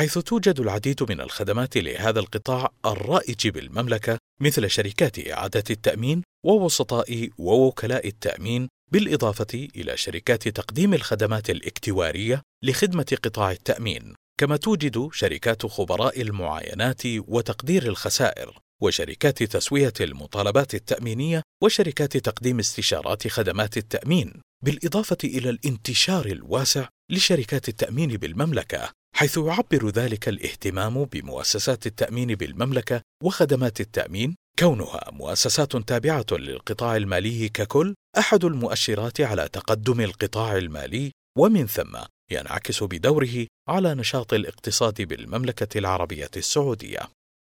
حيث 0.00 0.18
توجد 0.18 0.60
العديد 0.60 1.02
من 1.10 1.20
الخدمات 1.20 1.76
لهذا 1.76 2.20
القطاع 2.20 2.72
الرائج 2.86 3.48
بالمملكة 3.48 4.18
مثل 4.42 4.70
شركات 4.70 5.28
إعادة 5.28 5.64
التأمين 5.70 6.22
ووسطاء 6.46 7.28
ووكلاء 7.38 8.08
التأمين 8.08 8.68
بالإضافة 8.92 9.68
إلى 9.76 9.96
شركات 9.96 10.48
تقديم 10.48 10.94
الخدمات 10.94 11.50
الاكتوارية 11.50 12.42
لخدمة 12.64 13.16
قطاع 13.24 13.50
التأمين. 13.50 14.14
كما 14.40 14.56
توجد 14.56 15.08
شركات 15.12 15.66
خبراء 15.66 16.20
المعاينات 16.20 17.02
وتقدير 17.06 17.82
الخسائر 17.86 18.58
وشركات 18.82 19.42
تسوية 19.42 19.94
المطالبات 20.00 20.74
التأمينية 20.74 21.42
وشركات 21.62 22.16
تقديم 22.16 22.58
استشارات 22.58 23.28
خدمات 23.28 23.76
التأمين. 23.76 24.42
بالإضافة 24.64 25.16
إلى 25.24 25.50
الانتشار 25.50 26.26
الواسع 26.26 26.88
لشركات 27.10 27.68
التأمين 27.68 28.16
بالمملكة 28.16 28.92
حيث 29.14 29.38
يعبر 29.38 29.88
ذلك 29.88 30.28
الاهتمام 30.28 31.04
بمؤسسات 31.04 31.86
التأمين 31.86 32.34
بالمملكة 32.34 33.02
وخدمات 33.22 33.80
التأمين. 33.80 34.36
كونها 34.58 35.10
مؤسسات 35.12 35.76
تابعة 35.76 36.26
للقطاع 36.32 36.96
المالي 36.96 37.48
ككل 37.48 37.94
أحد 38.18 38.44
المؤشرات 38.44 39.20
على 39.20 39.48
تقدم 39.48 40.00
القطاع 40.00 40.56
المالي 40.56 41.12
ومن 41.38 41.66
ثم 41.66 41.98
ينعكس 42.30 42.82
بدوره 42.82 43.46
على 43.68 43.94
نشاط 43.94 44.34
الاقتصاد 44.34 45.02
بالمملكة 45.02 45.78
العربية 45.78 46.30
السعودية. 46.36 47.00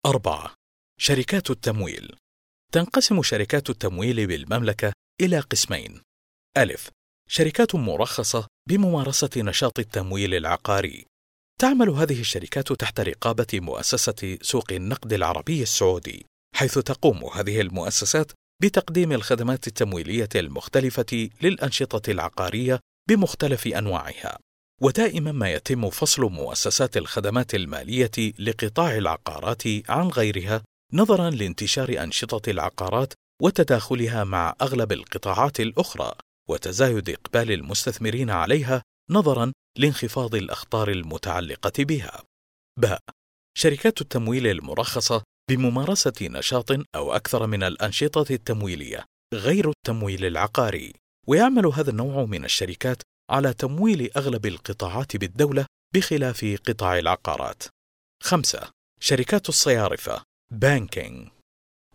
أربعة 0.07 0.55
شركات 1.01 1.51
التمويل. 1.51 2.17
تنقسم 2.73 3.23
شركات 3.23 3.71
التمويل 3.71 4.27
بالمملكة 4.27 4.93
إلى 5.21 5.41
قسمين. 5.41 6.01
ألف. 6.57 6.91
شركات 7.29 7.75
مرخصة 7.75 8.47
بممارسة 8.69 9.31
نشاط 9.37 9.79
التمويل 9.79 10.35
العقاري. 10.35 11.07
تعمل 11.61 11.89
هذه 11.91 12.21
الشركات 12.21 12.73
تحت 12.73 13.01
رقابة 13.01 13.47
مؤسسة 13.55 14.39
سوق 14.43 14.73
النقد 14.73 15.13
العربي 15.13 15.63
السعودي 15.63 16.27
حيث 16.55 16.79
تقوم 16.79 17.25
هذه 17.25 17.61
المؤسسات 17.61 18.33
بتقديم 18.63 19.13
الخدمات 19.13 19.67
التمويلية 19.67 20.29
المختلفة 20.35 21.29
للأنشطة 21.43 22.11
العقارية 22.11 22.81
بمختلف 23.09 23.67
أنواعها. 23.67 24.39
ودائما 24.83 25.33
ما 25.33 25.53
يتم 25.53 25.91
فصل 25.91 26.23
مؤسسات 26.23 26.97
الخدمات 26.97 27.55
المالية 27.55 28.33
لقطاع 28.39 28.97
العقارات 28.97 29.63
عن 29.89 30.09
غيرها 30.09 30.63
نظرا 30.93 31.31
لانتشار 31.31 32.03
أنشطة 32.03 32.51
العقارات 32.51 33.13
وتداخلها 33.43 34.25
مع 34.25 34.55
أغلب 34.63 34.93
القطاعات 34.93 35.61
الأخرى. 35.61 36.13
وتزايد 36.49 37.11
إقبال 37.11 37.53
المستثمرين 37.53 38.31
عليها 38.31 38.83
نظرا 39.11 39.53
لانخفاض 39.79 40.35
الأخطار 40.35 40.91
المتعلقة 40.91 41.85
بها. 41.85 42.23
باء 42.81 43.01
شركات 43.57 44.01
التمويل 44.01 44.47
المرخصة 44.47 45.23
بممارسة 45.51 46.13
نشاط 46.23 46.71
أو 46.95 47.13
أكثر 47.13 47.47
من 47.47 47.63
الأنشطة 47.63 48.25
التمويلية 48.31 49.05
غير 49.35 49.71
التمويل 49.71 50.25
العقاري 50.25 50.93
ويعمل 51.29 51.67
هذا 51.67 51.91
النوع 51.91 52.25
من 52.25 52.45
الشركات 52.45 53.03
على 53.31 53.53
تمويل 53.53 54.11
أغلب 54.17 54.47
القطاعات 54.47 55.17
بالدولة 55.17 55.67
بخلاف 55.95 56.59
قطاع 56.67 56.99
العقارات. 56.99 57.63
خمسة 58.23 58.71
شركات 59.01 59.49
الصيارفة 59.49 60.23
بانكينج 60.53 61.29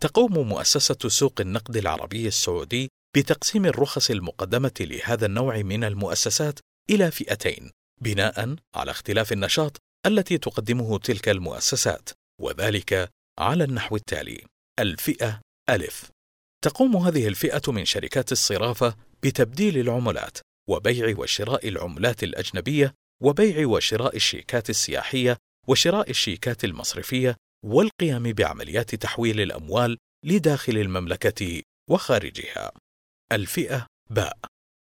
تقوم 0.00 0.48
مؤسسة 0.48 1.08
سوق 1.08 1.40
النقد 1.40 1.76
العربي 1.76 2.28
السعودي 2.28 2.88
بتقسيم 3.16 3.66
الرخص 3.66 4.10
المقدمة 4.10 4.72
لهذا 4.80 5.26
النوع 5.26 5.56
من 5.56 5.84
المؤسسات 5.84 6.58
إلى 6.90 7.10
فئتين 7.10 7.70
بناء 8.00 8.56
على 8.74 8.90
اختلاف 8.90 9.32
النشاط 9.32 9.76
التي 10.06 10.38
تقدمه 10.38 10.98
تلك 10.98 11.28
المؤسسات 11.28 12.10
وذلك 12.40 13.10
على 13.38 13.64
النحو 13.64 13.96
التالي 13.96 14.44
الفئة 14.78 15.40
ألف 15.70 16.10
تقوم 16.64 16.96
هذه 16.96 17.28
الفئة 17.28 17.72
من 17.72 17.84
شركات 17.84 18.32
الصرافة 18.32 18.96
بتبديل 19.22 19.78
العملات 19.78 20.38
وبيع 20.68 21.14
وشراء 21.18 21.68
العملات 21.68 22.24
الأجنبية 22.24 22.94
وبيع 23.22 23.66
وشراء 23.66 24.16
الشيكات 24.16 24.70
السياحية 24.70 25.36
وشراء 25.68 26.10
الشيكات 26.10 26.64
المصرفية 26.64 27.36
والقيام 27.64 28.32
بعمليات 28.32 28.94
تحويل 28.94 29.40
الأموال 29.40 29.96
لداخل 30.24 30.76
المملكة 30.78 31.62
وخارجها. 31.90 32.72
الفئة 33.32 33.86
باء 34.10 34.38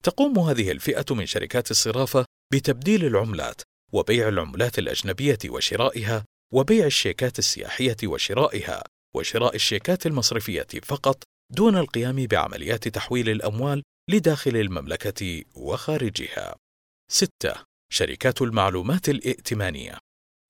تقوم 0.04 0.40
هذه 0.40 0.72
الفئة 0.72 1.06
من 1.12 1.26
شركات 1.26 1.72
الصرافة 1.72 2.26
بتبديل 2.54 3.06
العملات 3.06 3.62
وبيع 3.94 4.28
العملات 4.28 4.80
الأجنبية 4.80 5.38
وشرائها 5.46 6.26
وبيع 6.54 6.86
الشيكات 6.86 7.40
السياحية 7.40 7.98
وشرائها 8.04 8.84
وشراء 9.16 9.56
الشيكات 9.56 10.06
المصرفية 10.06 10.68
فقط 10.84 11.24
دون 11.52 11.78
القيام 11.78 12.26
بعمليات 12.26 12.88
تحويل 12.88 13.30
الأموال 13.30 13.84
لداخل 14.10 14.56
المملكة 14.56 15.44
وخارجها. 15.56 16.56
6. 17.12 17.30
شركات 17.92 18.42
المعلومات 18.42 19.10
الائتمانية 19.10 19.98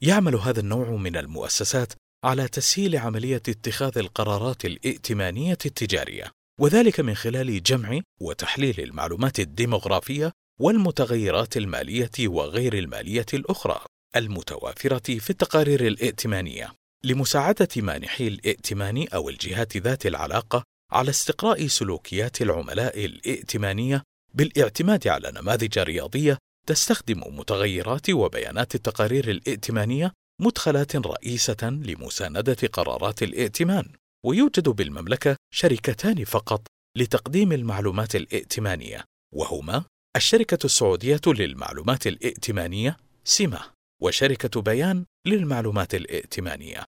يعمل 0.04 0.36
هذا 0.36 0.60
النوع 0.60 0.89
من 0.89 1.18
المؤسسات 1.18 1.94
على 2.26 2.48
تسهيل 2.48 2.98
عملية 2.98 3.36
اتخاذ 3.50 3.98
القرارات 3.98 4.65
الائتمانية 4.65 5.58
التجارية، 5.65 6.32
وذلك 6.60 7.00
من 7.00 7.15
خلال 7.15 7.63
جمع 7.63 8.00
وتحليل 8.19 8.80
المعلومات 8.80 9.39
الديمغرافية 9.39 10.32
والمتغيرات 10.60 11.58
المالية 11.58 12.12
وغير 12.19 12.74
المالية 12.78 13.26
الأخرى 13.34 13.82
المتوافرة 14.15 15.19
في 15.19 15.30
التقارير 15.30 15.88
الائتمانية 15.88 16.74
لمساعدة 17.04 17.67
مانحي 17.78 18.28
الائتمان 18.28 19.08
أو 19.13 19.30
الجهات 19.30 19.78
ذات 19.78 20.06
العلاقة 20.06 20.63
على 20.91 21.10
استقراء 21.10 21.67
سلوكيات 21.67 22.41
العملاء 22.41 23.06
الائتمانية 23.06 24.04
بالإعتماد 24.34 25.08
على 25.08 25.32
نماذج 25.36 25.80
رياضية 25.80 26.38
تستخدم 26.67 27.24
متغيرات 27.28 28.10
وبيانات 28.10 28.76
التقارير 28.76 29.32
الائتمانية 29.32 30.13
مدخلات 30.41 30.95
رئيسة 30.95 31.58
لمساندة 31.63 32.67
قرارات 32.74 33.24
الائتمان، 33.24 33.86
ويوجد 34.26 34.70
بالمملكة 34.70 35.36
شركتان 35.54 36.24
فقط 36.24 36.68
لتقديم 36.98 37.52
المعلومات 37.52 38.16
الائتمانية، 38.16 39.06
وهما 39.36 39.84
الشركة 40.16 40.66
السعودية 40.66 41.22
للمعلومات 41.28 42.08
الائتمانية 42.08 42.98
سمة 43.24 43.62
وشركة 44.02 44.62
بيان 44.62 45.06
للمعلومات 45.28 45.96
الائتمانية. 45.96 46.84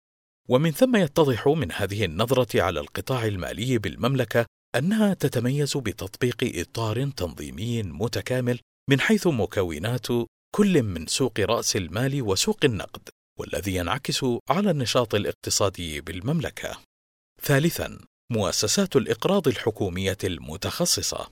ومن 0.49 0.71
ثم 0.71 0.95
يتضح 0.95 1.47
من 1.47 1.71
هذه 1.71 2.05
النظرة 2.05 2.61
على 2.61 2.79
القطاع 2.79 3.25
المالي 3.25 3.77
بالمملكة 3.77 4.45
أنها 4.75 5.13
تتميز 5.13 5.77
بتطبيق 5.77 6.37
إطار 6.43 7.09
تنظيمي 7.09 7.83
متكامل 7.83 8.59
من 8.89 8.99
حيث 8.99 9.27
مكونات 9.27 10.07
كل 10.55 10.83
من 10.83 11.07
سوق 11.07 11.39
رأس 11.39 11.75
المال 11.75 12.21
وسوق 12.21 12.59
النقد، 12.65 13.09
والذي 13.39 13.75
ينعكس 13.75 14.25
على 14.49 14.71
النشاط 14.71 15.15
الاقتصادي 15.15 16.01
بالمملكة. 16.01 16.86
ثالثاً، 17.41 17.99
مؤسسات 18.31 18.95
الإقراض 18.95 19.47
الحكومية 19.47 20.17
المتخصصة. 20.23 21.29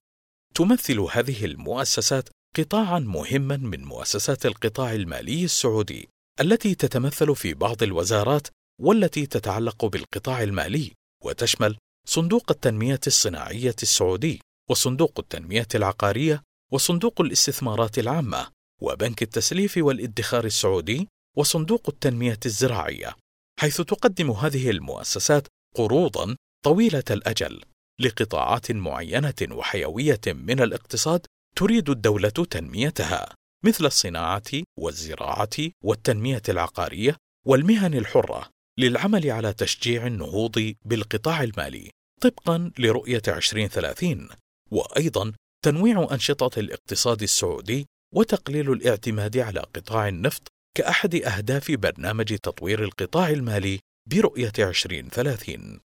تمثل 0.56 1.00
هذه 1.00 1.46
المؤسسات 1.46 2.30
قطاعا 2.58 3.00
مهما 3.00 3.58
من 3.58 3.84
مؤسسات 3.84 4.46
القطاع 4.46 4.94
المالي 4.94 5.44
السعودي 5.44 6.10
التي 6.41 6.76
تتمثل 6.76 7.36
في 7.36 7.54
بعض 7.54 7.84
الوزارات 7.84 8.48
والتي 8.82 9.26
تتعلق 9.26 9.86
بالقطاع 9.86 10.44
المالي 10.44 10.91
وتشمل 11.24 11.78
صندوق 12.08 12.52
التنمية 12.52 13.00
الصناعية 13.08 13.76
السعودي 13.84 14.41
وصندوق 14.70 15.20
التنمية 15.20 15.68
العقارية 15.76 16.44
وصندوق 16.72 17.22
الاستثمارات 17.22 18.00
العامة 18.00 18.48
وبنك 18.82 19.22
التسليف 19.22 19.78
والادخار 19.78 20.46
السعودي 20.46 21.08
وصندوق 21.38 21.89
التنمية 21.89 22.39
الزراعية 22.46 23.15
حيث 23.60 23.82
تقدم 23.82 24.32
هذه 24.32 24.70
المؤسسات 24.70 25.48
قروضا 25.76 26.36
طويلة 26.66 27.04
الأجل 27.12 27.62
لقطاعات 28.00 28.72
معينة 28.72 29.34
وحيوية 29.52 30.22
من 30.28 30.60
الاقتصاد 30.60 31.26
تريد 31.56 31.90
الدولة 31.90 32.30
تنميتها 32.30 33.36
مثل 33.66 33.86
الصناعة 33.86 34.64
والزراعة 34.80 35.58
والتنمية 35.84 36.42
العقارية 36.50 37.18
والمهن 37.46 37.94
الحرة 37.94 38.50
للعمل 38.80 39.32
على 39.32 39.54
تشجيع 39.54 40.08
النهوض 40.08 40.74
بالقطاع 40.86 41.44
المالي 41.44 41.91
طبقا 42.22 42.72
لرؤية 42.80 43.22
2030 43.28 44.30
وأيضا 44.72 45.34
تنويع 45.66 46.08
أنشطة 46.12 46.60
الاقتصاد 46.60 47.22
السعودي 47.22 47.86
وتقليل 48.14 48.72
الاعتماد 48.72 49.38
على 49.38 49.60
قطاع 49.60 50.08
النفط 50.08 50.47
كأحد 50.78 51.16
أهداف 51.16 51.72
برنامج 51.72 52.38
تطوير 52.38 52.84
القطاع 52.84 53.30
المالي 53.30 53.80
برؤية 54.10 54.51
2030. 54.60 55.80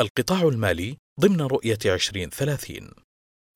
القطاع 0.00 0.42
المالي 0.42 0.96
ضمن 1.20 1.40
رؤية 1.40 1.78
2030 1.84 2.90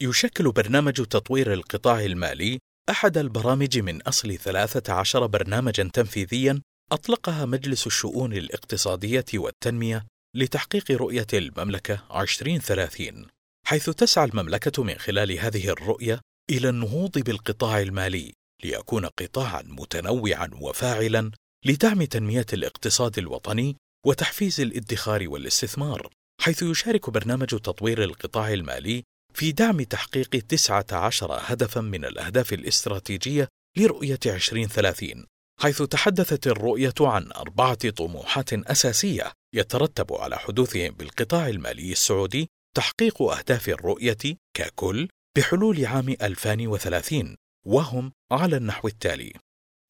يشكل 0.02 0.52
برنامج 0.52 0.92
تطوير 0.92 1.52
القطاع 1.52 2.00
المالي 2.04 2.58
أحد 2.90 3.18
البرامج 3.18 3.78
من 3.78 4.02
أصل 4.02 4.38
13 4.38 5.26
برنامجا 5.26 5.90
تنفيذيا 5.92 6.62
أطلقها 6.92 7.44
مجلس 7.46 7.86
الشؤون 7.86 8.32
الاقتصادية 8.32 9.24
والتنمية 9.34 10.06
لتحقيق 10.36 10.90
رؤية 10.90 11.26
المملكة 11.32 12.20
2030 12.22 13.26
حيث 13.66 13.90
تسعى 13.90 14.24
المملكة 14.24 14.82
من 14.82 14.94
خلال 14.98 15.38
هذه 15.38 15.68
الرؤية 15.68 16.20
إلى 16.50 16.68
النهوض 16.68 17.18
بالقطاع 17.18 17.80
المالي 17.80 18.32
ليكون 18.64 19.06
قطاعا 19.06 19.62
متنوعا 19.62 20.50
وفاعلا 20.60 21.30
لدعم 21.64 22.04
تنمية 22.04 22.46
الاقتصاد 22.52 23.18
الوطني 23.18 23.76
وتحفيز 24.06 24.60
الادخار 24.60 25.28
والاستثمار 25.28 26.08
حيث 26.40 26.62
يشارك 26.62 27.10
برنامج 27.10 27.46
تطوير 27.46 28.04
القطاع 28.04 28.52
المالي 28.52 29.02
في 29.34 29.52
دعم 29.52 29.82
تحقيق 29.82 30.28
19 30.28 31.38
هدفا 31.42 31.80
من 31.80 32.04
الأهداف 32.04 32.52
الاستراتيجية 32.52 33.48
لرؤية 33.78 34.18
2030 34.26 35.26
حيث 35.60 35.82
تحدثت 35.82 36.46
الرؤية 36.46 36.94
عن 37.00 37.32
أربعة 37.32 37.90
طموحات 37.90 38.52
أساسية 38.52 39.32
يترتب 39.54 40.12
على 40.12 40.38
حدوثهم 40.38 40.90
بالقطاع 40.90 41.48
المالي 41.48 41.92
السعودي 41.92 42.48
تحقيق 42.76 43.22
أهداف 43.22 43.68
الرؤية 43.68 44.36
ككل 44.56 45.08
بحلول 45.36 45.86
عام 45.86 46.08
2030 46.08 47.36
وهم 47.66 48.12
على 48.32 48.56
النحو 48.56 48.88
التالي: 48.88 49.32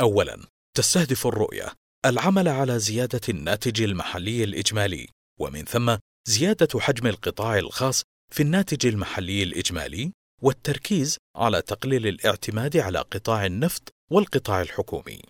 أولاً 0.00 0.46
تستهدف 0.76 1.26
الرؤية. 1.26 1.72
العمل 2.06 2.48
على 2.48 2.78
زيادة 2.78 3.20
الناتج 3.28 3.82
المحلي 3.82 4.44
الإجمالي 4.44 5.08
ومن 5.40 5.64
ثم 5.64 5.96
زيادة 6.28 6.80
حجم 6.80 7.06
القطاع 7.06 7.58
الخاص 7.58 8.02
في 8.32 8.42
الناتج 8.42 8.86
المحلي 8.86 9.42
الإجمالي 9.42 10.12
والتركيز 10.42 11.16
على 11.36 11.62
تقليل 11.62 12.06
الاعتماد 12.06 12.76
على 12.76 12.98
قطاع 12.98 13.46
النفط 13.46 13.88
والقطاع 14.10 14.62
الحكومي. 14.62 15.20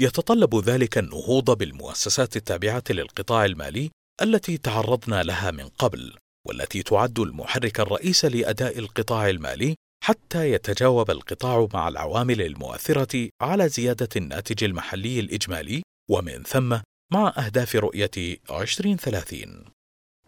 يتطلب 0.00 0.56
ذلك 0.56 0.98
النهوض 0.98 1.58
بالمؤسسات 1.58 2.36
التابعة 2.36 2.84
للقطاع 2.90 3.44
المالي 3.44 3.90
التي 4.22 4.56
تعرضنا 4.56 5.22
لها 5.22 5.50
من 5.50 5.68
قبل، 5.68 6.16
والتي 6.46 6.82
تعد 6.82 7.18
المحرك 7.18 7.80
الرئيس 7.80 8.24
لأداء 8.24 8.78
القطاع 8.78 9.30
المالي 9.30 9.74
حتى 10.04 10.52
يتجاوب 10.52 11.10
القطاع 11.10 11.68
مع 11.74 11.88
العوامل 11.88 12.42
المؤثرة 12.42 13.28
على 13.42 13.68
زيادة 13.68 14.08
الناتج 14.16 14.64
المحلي 14.64 15.20
الإجمالي 15.20 15.82
ومن 16.10 16.42
ثم 16.42 16.78
مع 17.12 17.34
أهداف 17.38 17.76
رؤية 17.76 18.10
2030. 18.50 19.64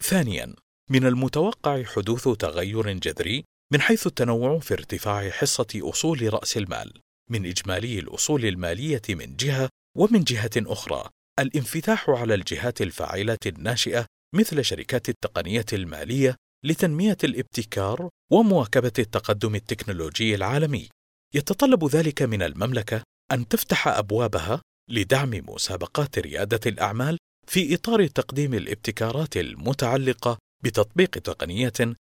ثانياً، 0.01 0.55
من 0.91 1.07
المتوقع 1.07 1.83
حدوث 1.83 2.29
تغير 2.29 2.93
جذري 2.93 3.45
من 3.73 3.81
حيث 3.81 4.07
التنوع 4.07 4.59
في 4.59 4.75
ارتفاع 4.75 5.31
حصة 5.31 5.67
أصول 5.77 6.35
رأس 6.35 6.57
المال 6.57 7.01
من 7.31 7.47
إجمالي 7.47 7.99
الأصول 7.99 8.45
المالية 8.45 9.03
من 9.09 9.37
جهة 9.37 9.69
ومن 9.97 10.25
جهة 10.25 10.51
أخرى 10.57 11.11
الانفتاح 11.39 12.11
على 12.11 12.35
الجهات 12.35 12.83
الفاعلة 12.83 13.39
الناشئة 13.47 14.07
مثل 14.35 14.65
شركات 14.65 15.09
التقنية 15.09 15.65
المالية 15.73 16.37
لتنمية 16.65 17.17
الابتكار 17.25 18.09
ومواكبة 18.33 18.93
التقدم 18.99 19.55
التكنولوجي 19.55 20.35
العالمي. 20.35 20.89
يتطلب 21.35 21.85
ذلك 21.85 22.23
من 22.23 22.43
المملكة 22.43 23.03
أن 23.33 23.49
تفتح 23.49 23.89
أبوابها 23.89 24.63
لدعم 24.91 25.31
مسابقات 25.49 26.19
ريادة 26.19 26.61
الأعمال 26.67 27.19
في 27.47 27.75
إطار 27.75 28.07
تقديم 28.07 28.55
الابتكارات 28.55 29.37
المتعلقة 29.37 30.39
بتطبيق 30.65 31.11
تقنية 31.11 31.73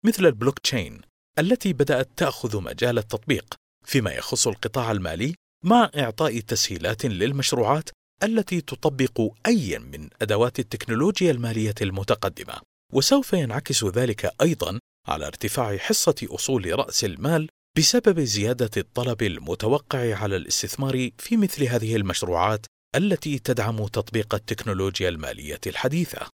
مثل 0.05 0.25
البلوك 0.25 0.59
تشين 0.59 1.01
التي 1.39 1.73
بدأت 1.73 2.09
تأخذ 2.17 2.61
مجال 2.61 2.97
التطبيق 2.97 3.55
فيما 3.85 4.11
يخص 4.11 4.47
القطاع 4.47 4.91
المالي 4.91 5.35
مع 5.63 5.91
إعطاء 5.95 6.39
تسهيلات 6.39 7.05
للمشروعات 7.05 7.89
التي 8.23 8.61
تطبق 8.61 9.21
أي 9.45 9.79
من 9.79 10.09
أدوات 10.21 10.59
التكنولوجيا 10.59 11.31
المالية 11.31 11.75
المتقدمة. 11.81 12.53
وسوف 12.93 13.33
ينعكس 13.33 13.83
ذلك 13.83 14.31
أيضا 14.41 14.79
على 15.07 15.27
ارتفاع 15.27 15.77
حصة 15.77 16.15
أصول 16.23 16.79
رأس 16.79 17.05
المال 17.05 17.49
بسبب 17.77 18.19
زيادة 18.19 18.69
الطلب 18.77 19.23
المتوقع 19.23 20.15
على 20.15 20.35
الاستثمار 20.35 21.09
في 21.17 21.37
مثل 21.37 21.63
هذه 21.63 21.95
المشروعات 21.95 22.65
التي 22.95 23.39
تدعم 23.39 23.87
تطبيق 23.87 24.35
التكنولوجيا 24.35 25.09
المالية 25.09 25.59
الحديثة. 25.67 26.29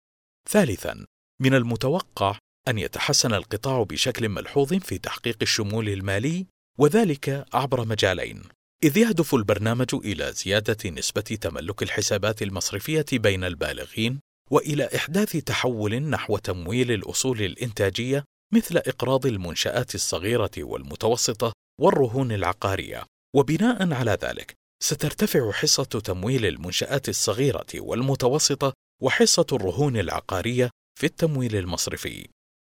ثالثا، 0.49 1.07
من 1.43 1.55
المتوقع 1.55 2.39
أن 2.69 2.79
يتحسن 2.79 3.35
القطاع 3.35 3.83
بشكل 3.83 4.29
ملحوظ 4.29 4.75
في 4.75 4.99
تحقيق 4.99 5.37
الشمول 5.43 5.89
المالي 5.89 6.47
وذلك 6.79 7.47
عبر 7.53 7.85
مجالين 7.85 8.43
إذ 8.85 8.97
يهدف 8.97 9.35
البرنامج 9.35 9.95
إلى 9.95 10.33
زيادة 10.33 10.91
نسبة 10.91 11.21
تملك 11.21 11.83
الحسابات 11.83 12.43
المصرفية 12.43 13.07
بين 13.13 13.45
البالغين 13.45 14.21
وإلى 14.51 14.89
إحداث 14.97 15.37
تحول 15.37 16.03
نحو 16.03 16.39
تمويل 16.39 16.93
الأصول 16.93 17.43
الإنتاجية 17.43 18.25
مثل 18.55 18.77
إقراض 18.77 19.27
المنشآت 19.27 19.95
الصغيرة 19.95 20.51
والمتوسطة 20.59 21.53
والرهون 21.81 22.33
العقارية 22.33 23.05
وبناء 23.37 23.93
على 23.93 24.19
ذلك 24.23 24.55
سترتفع 24.83 25.53
حصة 25.53 25.85
تمويل 25.85 26.47
المنشآت 26.47 27.09
الصغيرة 27.09 27.67
والمتوسطة 27.75 28.73
وحصة 29.03 29.47
الرهون 29.53 29.97
العقارية 29.97 30.71
في 30.99 31.07
التمويل 31.07 31.57
المصرفي. 31.57 32.29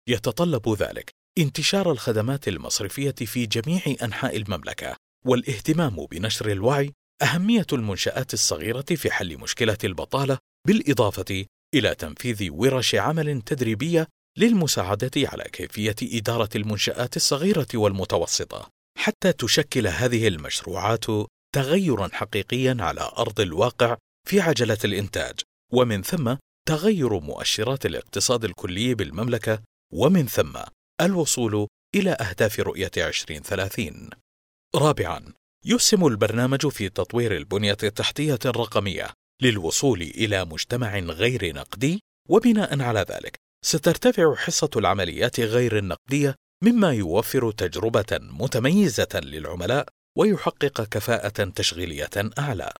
يتطلب 0.08 0.68
ذلك 0.68 1.10
انتشار 1.38 1.92
الخدمات 1.92 2.48
المصرفية 2.48 3.14
في 3.14 3.46
جميع 3.46 3.82
أنحاء 4.02 4.36
المملكة 4.36 4.96
والاهتمام 5.26 6.06
بنشر 6.06 6.50
الوعي 6.50 6.92
أهمية 7.22 7.66
المنشآت 7.72 8.34
الصغيرة 8.34 8.84
في 8.96 9.10
حل 9.10 9.38
مشكلة 9.38 9.78
البطالة 9.84 10.38
بالإضافة 10.66 11.46
إلى 11.74 11.94
تنفيذ 11.94 12.50
ورش 12.50 12.94
عمل 12.94 13.42
تدريبية 13.42 14.08
للمساعدة 14.38 15.10
على 15.16 15.44
كيفية 15.44 15.96
إدارة 16.02 16.48
المنشآت 16.56 17.16
الصغيرة 17.16 17.66
والمتوسطة 17.74 18.68
حتى 18.98 19.32
تشكل 19.32 19.86
هذه 19.86 20.28
المشروعات 20.28 21.04
تغيرا 21.54 22.08
حقيقيا 22.12 22.76
على 22.80 23.10
أرض 23.18 23.40
الواقع 23.40 23.96
في 24.28 24.40
عجلة 24.40 24.78
الإنتاج 24.84 25.40
ومن 25.72 26.02
ثم 26.02 26.36
تغير 26.68 27.20
مؤشرات 27.20 27.86
الاقتصاد 27.86 28.44
الكلي 28.44 28.94
بالمملكة 28.94 29.62
ومن 29.92 30.26
ثم 30.26 30.58
الوصول 31.00 31.68
إلى 31.94 32.10
أهداف 32.10 32.60
رؤية 32.60 32.90
2030. 32.96 34.10
رابعاً، 34.76 35.32
يسهم 35.64 36.06
البرنامج 36.06 36.68
في 36.68 36.88
تطوير 36.88 37.36
البنية 37.36 37.76
التحتية 37.82 38.38
الرقمية 38.44 39.10
للوصول 39.42 40.02
إلى 40.02 40.44
مجتمع 40.44 40.98
غير 40.98 41.54
نقدي 41.54 42.00
وبناء 42.28 42.82
على 42.82 43.00
ذلك 43.00 43.36
سترتفع 43.64 44.34
حصة 44.34 44.70
العمليات 44.76 45.40
غير 45.40 45.78
النقدية 45.78 46.34
مما 46.64 46.92
يوفر 46.92 47.50
تجربة 47.50 48.18
متميزة 48.20 49.08
للعملاء 49.14 49.88
ويحقق 50.18 50.82
كفاءة 50.82 51.44
تشغيلية 51.44 52.10
أعلى. 52.38 52.72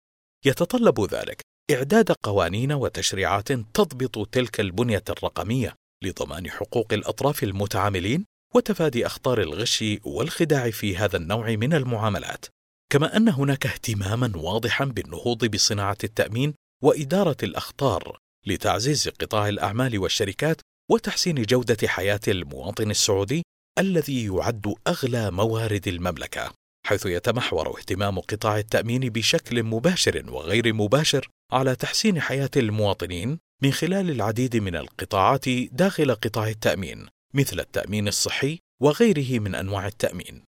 يتطلب 0.45 1.15
ذلك 1.15 1.41
إعداد 1.71 2.13
قوانين 2.13 2.73
وتشريعات 2.73 3.53
تضبط 3.53 4.29
تلك 4.29 4.61
البنية 4.61 5.03
الرقمية 5.11 5.75
لضمان 6.03 6.51
حقوق 6.51 6.93
الأطراف 6.93 7.43
المتعاملين 7.43 8.25
وتفادي 8.55 9.07
أخطار 9.07 9.41
الغش 9.41 9.85
والخداع 10.05 10.71
في 10.71 10.97
هذا 10.97 11.17
النوع 11.17 11.51
من 11.51 11.75
المعاملات. 11.75 12.47
كما 12.93 13.17
أن 13.17 13.29
هناك 13.29 13.67
اهتماما 13.67 14.33
واضحا 14.37 14.85
بالنهوض 14.85 15.45
بصناعة 15.45 15.99
التأمين 16.05 16.55
وإدارة 16.83 17.37
الأخطار 17.43 18.19
لتعزيز 18.47 19.09
قطاع 19.09 19.49
الأعمال 19.49 19.99
والشركات 19.99 20.61
وتحسين 20.91 21.43
جودة 21.43 21.89
حياة 21.89 22.21
المواطن 22.29 22.91
السعودي 22.91 23.43
الذي 23.79 24.27
يعد 24.27 24.75
أغلى 24.87 25.31
موارد 25.31 25.89
المملكة. 25.89 26.53
حيث 26.87 27.07
يتمحور 27.07 27.79
اهتمام 27.79 28.19
قطاع 28.21 28.59
التأمين 28.59 29.01
بشكل 29.01 29.63
مباشر 29.63 30.25
وغير 30.31 30.73
مباشر 30.73 31.29
على 31.53 31.77
تحسين 31.77 32.21
حياة 32.21 32.51
المواطنين 32.57 33.39
من 33.63 33.73
خلال 33.73 34.11
العديد 34.11 34.57
من 34.57 34.77
القطاعات 34.77 35.49
داخل 35.49 36.15
قطاع 36.15 36.49
التأمين 36.49 37.07
مثل 37.35 37.61
التأمين 37.61 38.09
الصحي 38.09 38.59
وغيره 38.83 39.39
من 39.39 39.55
أنواع 39.55 39.87
التأمين. 39.87 40.45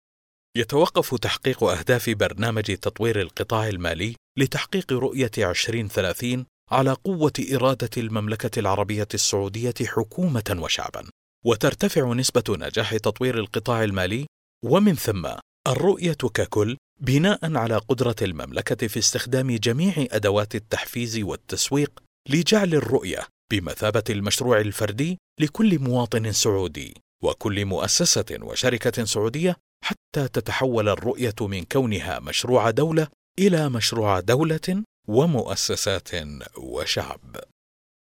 يتوقف 0.57 1.14
تحقيق 1.14 1.64
أهداف 1.64 2.11
برنامج 2.11 2.62
تطوير 2.64 3.20
القطاع 3.20 3.68
المالي 3.68 4.16
لتحقيق 4.39 4.93
رؤية 4.93 5.30
2030 5.39 6.47
على 6.74 6.92
قوة 6.92 7.32
إرادة 7.52 7.90
المملكة 7.96 8.58
العربية 8.58 9.08
السعودية 9.14 9.74
حكومة 9.84 10.56
وشعبا، 10.58 11.04
وترتفع 11.44 12.12
نسبة 12.12 12.44
نجاح 12.48 12.96
تطوير 12.96 13.38
القطاع 13.38 13.84
المالي 13.84 14.26
ومن 14.64 14.94
ثم 14.94 15.26
الرؤية 15.68 16.12
ككل 16.34 16.76
بناء 17.00 17.56
على 17.56 17.76
قدرة 17.76 18.16
المملكة 18.22 18.86
في 18.86 18.98
استخدام 18.98 19.50
جميع 19.56 19.94
أدوات 19.98 20.54
التحفيز 20.54 21.18
والتسويق 21.18 22.02
لجعل 22.28 22.74
الرؤية 22.74 23.26
بمثابة 23.50 24.04
المشروع 24.10 24.60
الفردي 24.60 25.18
لكل 25.40 25.78
مواطن 25.78 26.32
سعودي 26.32 26.94
وكل 27.22 27.64
مؤسسة 27.64 28.38
وشركة 28.42 29.04
سعودية 29.04 29.56
حتى 29.84 30.28
تتحول 30.28 30.88
الرؤية 30.88 31.34
من 31.40 31.64
كونها 31.64 32.20
مشروع 32.20 32.70
دولة 32.70 33.08
إلى 33.38 33.68
مشروع 33.68 34.20
دولة 34.20 34.84
ومؤسسات 35.09 36.11
وشعب. 36.59 37.36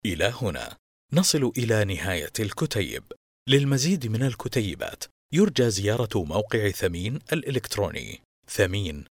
إلى 0.05 0.33
هنا 0.41 0.77
نصل 1.13 1.51
إلى 1.57 1.85
نهاية 1.85 2.33
الكتيب. 2.39 3.03
للمزيد 3.49 4.07
من 4.07 4.23
الكتيبات 4.23 5.03
يرجى 5.33 5.69
زيارة 5.69 6.23
موقع 6.23 6.69
ثمين 6.69 7.19
الإلكتروني 7.33 8.21
ثمين 8.49 9.05